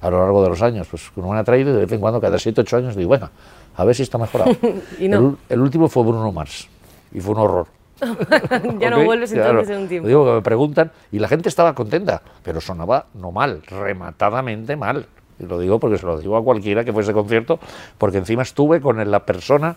a 0.00 0.10
lo 0.10 0.18
largo 0.18 0.42
de 0.42 0.48
los 0.48 0.62
años, 0.62 0.86
pues 0.90 1.10
me 1.14 1.30
han 1.30 1.36
atraído 1.36 1.70
y 1.70 1.74
de 1.74 1.80
vez 1.80 1.92
en 1.92 2.00
cuando, 2.00 2.20
cada 2.20 2.38
7 2.38 2.60
8 2.60 2.76
años, 2.76 2.96
digo, 2.96 3.08
bueno, 3.08 3.30
a 3.76 3.84
ver 3.84 3.94
si 3.94 4.02
está 4.02 4.18
mejorado. 4.18 4.50
el, 4.98 5.60
último 5.60 5.88
fue 5.88 6.02
Bruno 6.02 6.32
Mars 6.32 6.68
y 7.12 7.20
fue 7.20 7.34
un 7.34 7.40
horror. 7.40 7.66
ya 8.78 8.90
no 8.90 9.04
vuelves 9.04 9.32
entonces 9.32 9.70
en 9.70 9.82
un 9.82 9.88
tiempo. 9.88 10.08
Digo 10.08 10.24
que 10.24 10.32
me 10.32 10.42
preguntan 10.42 10.92
y 11.10 11.18
la 11.18 11.28
gente 11.28 11.48
estaba 11.48 11.74
contenta, 11.74 12.22
pero 12.42 12.60
sonaba 12.60 13.06
no 13.14 13.32
mal, 13.32 13.62
rematadamente 13.62 14.76
mal. 14.76 15.06
Lo 15.38 15.58
digo 15.58 15.78
porque 15.78 15.98
se 15.98 16.06
lo 16.06 16.18
digo 16.18 16.36
a 16.36 16.42
cualquiera 16.42 16.84
que 16.84 16.92
fuese 16.92 17.12
concierto, 17.12 17.58
porque 17.98 18.18
encima 18.18 18.42
estuve 18.42 18.80
con 18.80 19.10
la 19.10 19.24
persona 19.24 19.76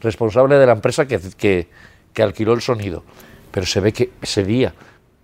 responsable 0.00 0.56
de 0.56 0.66
la 0.66 0.72
empresa 0.72 1.06
que, 1.06 1.20
que, 1.36 1.68
que 2.12 2.22
alquiló 2.22 2.52
el 2.52 2.60
sonido. 2.60 3.02
Pero 3.50 3.66
se 3.66 3.80
ve 3.80 3.92
que 3.92 4.12
ese 4.22 4.44
día 4.44 4.72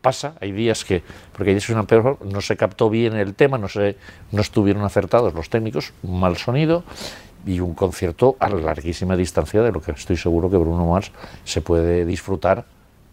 pasa, 0.07 0.35
hay 0.41 0.53
días 0.53 0.85
que, 0.85 1.03
porque 1.37 1.57
es 1.57 1.69
una 1.69 1.85
no 2.25 2.41
se 2.41 2.57
captó 2.57 2.89
bien 2.89 3.17
el 3.17 3.35
tema, 3.35 3.59
no, 3.59 3.69
se, 3.69 3.97
no 4.31 4.41
estuvieron 4.41 4.85
acertados 4.85 5.35
los 5.35 5.51
técnicos, 5.51 5.93
mal 6.05 6.37
sonido 6.37 6.85
y 7.45 7.59
un 7.59 7.75
concierto 7.75 8.37
a 8.39 8.49
larguísima 8.49 9.17
distancia 9.17 9.63
de 9.63 9.73
lo 9.73 9.81
que 9.81 9.91
estoy 9.91 10.17
seguro 10.17 10.49
que 10.49 10.57
Bruno 10.57 10.87
Mars 10.87 11.11
se 11.45 11.61
puede 11.61 12.05
disfrutar 12.05 12.67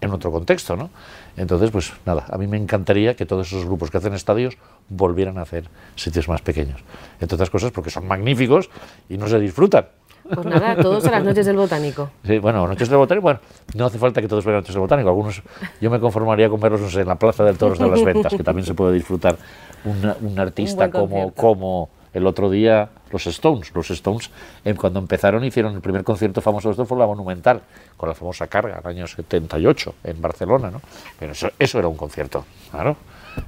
en 0.04 0.12
otro 0.12 0.32
contexto, 0.32 0.76
¿no? 0.76 0.90
Entonces, 1.38 1.72
pues 1.72 1.94
nada, 2.06 2.26
a 2.30 2.38
mí 2.38 2.48
me 2.48 2.58
encantaría 2.58 3.16
que 3.16 3.26
todos 3.26 3.48
esos 3.48 3.66
grupos 3.66 3.90
que 3.90 3.98
hacen 3.98 4.14
estadios 4.14 4.58
volvieran 4.90 5.38
a 5.38 5.42
hacer 5.42 5.66
sitios 5.96 6.28
más 6.28 6.42
pequeños. 6.42 6.82
Entre 7.20 7.36
otras 7.36 7.50
cosas 7.50 7.72
porque 7.72 7.90
son 7.90 8.08
magníficos 8.08 8.70
y 9.10 9.18
no 9.18 9.28
se 9.28 9.40
disfrutan. 9.40 9.88
Pues 10.24 10.46
nada, 10.46 10.76
todos 10.78 11.06
a 11.06 11.12
las 11.12 11.24
noches 11.24 11.46
del 11.46 11.58
botánico. 11.58 12.10
Sí, 12.24 12.40
bueno, 12.40 12.66
noches 12.68 12.88
del 12.88 12.98
botánico, 12.98 13.24
bueno, 13.24 13.40
no 13.76 13.86
hace 13.86 13.98
falta 13.98 14.22
que 14.22 14.28
todos 14.28 14.46
vayan 14.46 14.58
a 14.58 14.62
noches 14.62 14.74
del 14.74 14.82
botánico. 14.82 15.10
Algunos, 15.10 15.42
yo 15.82 15.90
me 15.90 16.00
conformaría 16.00 16.50
con 16.50 16.60
verlos 16.60 16.96
en 16.96 17.08
la 17.08 17.16
Plaza 17.16 17.44
del 17.44 17.58
Toros 17.58 17.80
de 17.80 17.88
las 17.88 18.04
Ventas, 18.04 18.34
que 18.34 18.44
también 18.44 18.66
se 18.66 18.74
puede 18.74 18.94
disfrutar 18.94 19.38
un 19.86 20.40
artista 20.40 20.90
como, 20.90 21.32
como 21.34 21.90
el 22.14 22.28
otro 22.28 22.50
día 22.50 22.90
los 23.14 23.28
Stones. 23.28 23.74
Los 23.74 23.90
Stones, 23.92 24.30
eh, 24.66 24.74
cuando 24.74 25.00
empezaron, 25.00 25.44
hicieron 25.46 25.76
el 25.76 25.82
primer 25.82 26.04
concierto 26.04 26.42
famoso 26.42 26.68
de 26.68 26.74
esto, 26.74 26.86
fue 26.86 26.98
la 26.98 27.06
Monumental, 27.06 27.62
con 27.96 28.10
la 28.10 28.16
famosa 28.16 28.48
carga, 28.48 28.74
en 28.74 28.80
el 28.80 28.98
año 28.98 29.08
78, 29.08 29.96
en 30.04 30.22
Barcelona, 30.22 30.72
¿no? 30.72 30.82
Pero 31.18 31.32
eso, 31.32 31.50
eso 31.58 31.80
era 31.80 31.88
un 31.88 31.96
concierto, 31.96 32.46
claro. 32.72 32.98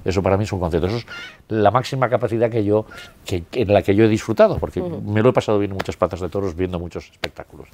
Eso 0.03 0.21
para 0.23 0.37
mí 0.37 0.43
es 0.43 0.51
un 0.51 0.59
concierto. 0.59 0.87
Eso 0.87 0.97
es 0.97 1.05
la 1.49 1.71
máxima 1.71 2.09
capacidad 2.09 2.49
que 2.49 2.63
yo, 2.63 2.85
que, 3.25 3.43
en 3.51 3.73
la 3.73 3.81
que 3.81 3.95
yo 3.95 4.05
he 4.05 4.07
disfrutado, 4.07 4.57
porque 4.57 4.81
me 4.81 5.21
lo 5.21 5.29
he 5.29 5.33
pasado 5.33 5.59
bien 5.59 5.71
en 5.71 5.77
muchas 5.77 5.95
patas 5.95 6.19
de 6.21 6.29
toros 6.29 6.55
viendo 6.55 6.79
muchos 6.79 7.09
espectáculos. 7.11 7.67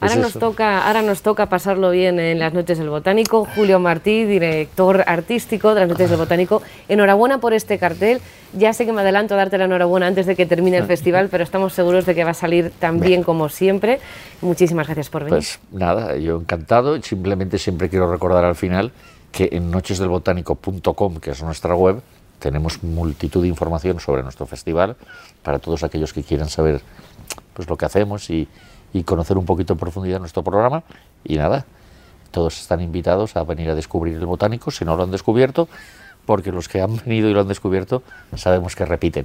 Ahora 0.00 0.14
nos, 0.14 0.34
toca, 0.34 0.86
ahora 0.86 1.02
nos 1.02 1.22
toca 1.22 1.46
pasarlo 1.46 1.90
bien 1.90 2.20
en 2.20 2.38
las 2.38 2.54
Noches 2.54 2.78
del 2.78 2.88
Botánico. 2.88 3.48
Julio 3.56 3.80
Martí, 3.80 4.24
director 4.24 5.02
artístico 5.06 5.74
de 5.74 5.80
las 5.80 5.88
Noches 5.88 6.10
del 6.10 6.18
Botánico. 6.18 6.62
Enhorabuena 6.88 7.38
por 7.38 7.52
este 7.52 7.78
cartel. 7.78 8.20
Ya 8.52 8.72
sé 8.72 8.86
que 8.86 8.92
me 8.92 9.00
adelanto 9.00 9.34
a 9.34 9.38
darte 9.38 9.58
la 9.58 9.64
enhorabuena 9.64 10.06
antes 10.06 10.26
de 10.26 10.36
que 10.36 10.46
termine 10.46 10.76
el 10.76 10.84
festival, 10.86 11.27
pero 11.28 11.44
estamos 11.44 11.72
seguros 11.72 12.06
de 12.06 12.14
que 12.14 12.24
va 12.24 12.30
a 12.30 12.34
salir 12.34 12.70
tan 12.78 13.00
bien 13.00 13.22
como 13.22 13.48
siempre. 13.48 14.00
Muchísimas 14.40 14.86
gracias 14.86 15.08
por 15.08 15.24
venir. 15.24 15.36
Pues 15.36 15.60
nada, 15.72 16.16
yo 16.16 16.36
encantado. 16.40 17.00
Simplemente 17.02 17.58
siempre 17.58 17.88
quiero 17.88 18.10
recordar 18.10 18.44
al 18.44 18.54
final 18.54 18.92
que 19.32 19.48
en 19.52 19.70
nochesdelbotánico.com, 19.70 21.16
que 21.16 21.30
es 21.30 21.42
nuestra 21.42 21.74
web, 21.74 22.00
tenemos 22.38 22.82
multitud 22.82 23.42
de 23.42 23.48
información 23.48 24.00
sobre 24.00 24.22
nuestro 24.22 24.46
festival 24.46 24.96
para 25.42 25.58
todos 25.58 25.82
aquellos 25.82 26.12
que 26.12 26.22
quieran 26.22 26.48
saber 26.48 26.80
pues, 27.54 27.68
lo 27.68 27.76
que 27.76 27.84
hacemos 27.84 28.30
y, 28.30 28.48
y 28.92 29.02
conocer 29.02 29.36
un 29.36 29.44
poquito 29.44 29.74
en 29.74 29.78
profundidad 29.78 30.20
nuestro 30.20 30.42
programa. 30.42 30.82
Y 31.24 31.36
nada, 31.36 31.66
todos 32.30 32.60
están 32.60 32.80
invitados 32.80 33.36
a 33.36 33.44
venir 33.44 33.70
a 33.70 33.74
descubrir 33.74 34.16
el 34.16 34.26
botánico, 34.26 34.70
si 34.70 34.84
no 34.84 34.96
lo 34.96 35.02
han 35.02 35.10
descubierto, 35.10 35.68
porque 36.28 36.52
los 36.52 36.68
que 36.68 36.82
han 36.82 36.94
venido 36.94 37.30
y 37.30 37.32
lo 37.32 37.40
han 37.40 37.48
descubierto 37.48 38.02
sabemos 38.36 38.76
que 38.76 38.84
repiten. 38.84 39.24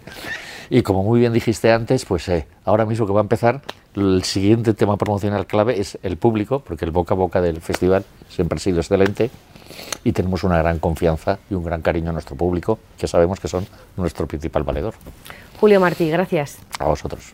Y 0.69 0.83
como 0.83 1.03
muy 1.03 1.19
bien 1.19 1.33
dijiste 1.33 1.69
antes, 1.69 2.05
pues 2.05 2.29
eh, 2.29 2.47
ahora 2.63 2.85
mismo 2.85 3.05
que 3.05 3.11
va 3.11 3.19
a 3.19 3.23
empezar, 3.23 3.59
el 3.93 4.23
siguiente 4.23 4.73
tema 4.73 4.95
promocional 4.95 5.45
clave 5.45 5.81
es 5.81 5.99
el 6.01 6.15
público, 6.15 6.59
porque 6.65 6.85
el 6.85 6.91
boca 6.91 7.13
a 7.13 7.17
boca 7.17 7.41
del 7.41 7.59
festival 7.59 8.05
siempre 8.29 8.55
ha 8.55 8.59
sido 8.59 8.79
excelente 8.79 9.29
y 10.05 10.13
tenemos 10.13 10.45
una 10.45 10.57
gran 10.59 10.79
confianza 10.79 11.39
y 11.49 11.55
un 11.55 11.65
gran 11.65 11.81
cariño 11.81 12.11
a 12.11 12.13
nuestro 12.13 12.37
público, 12.37 12.79
que 12.97 13.05
sabemos 13.05 13.37
que 13.41 13.49
son 13.49 13.67
nuestro 13.97 14.25
principal 14.25 14.63
valedor. 14.63 14.93
Julio 15.59 15.81
Martí, 15.81 16.09
gracias. 16.09 16.59
A 16.79 16.85
vosotros. 16.85 17.33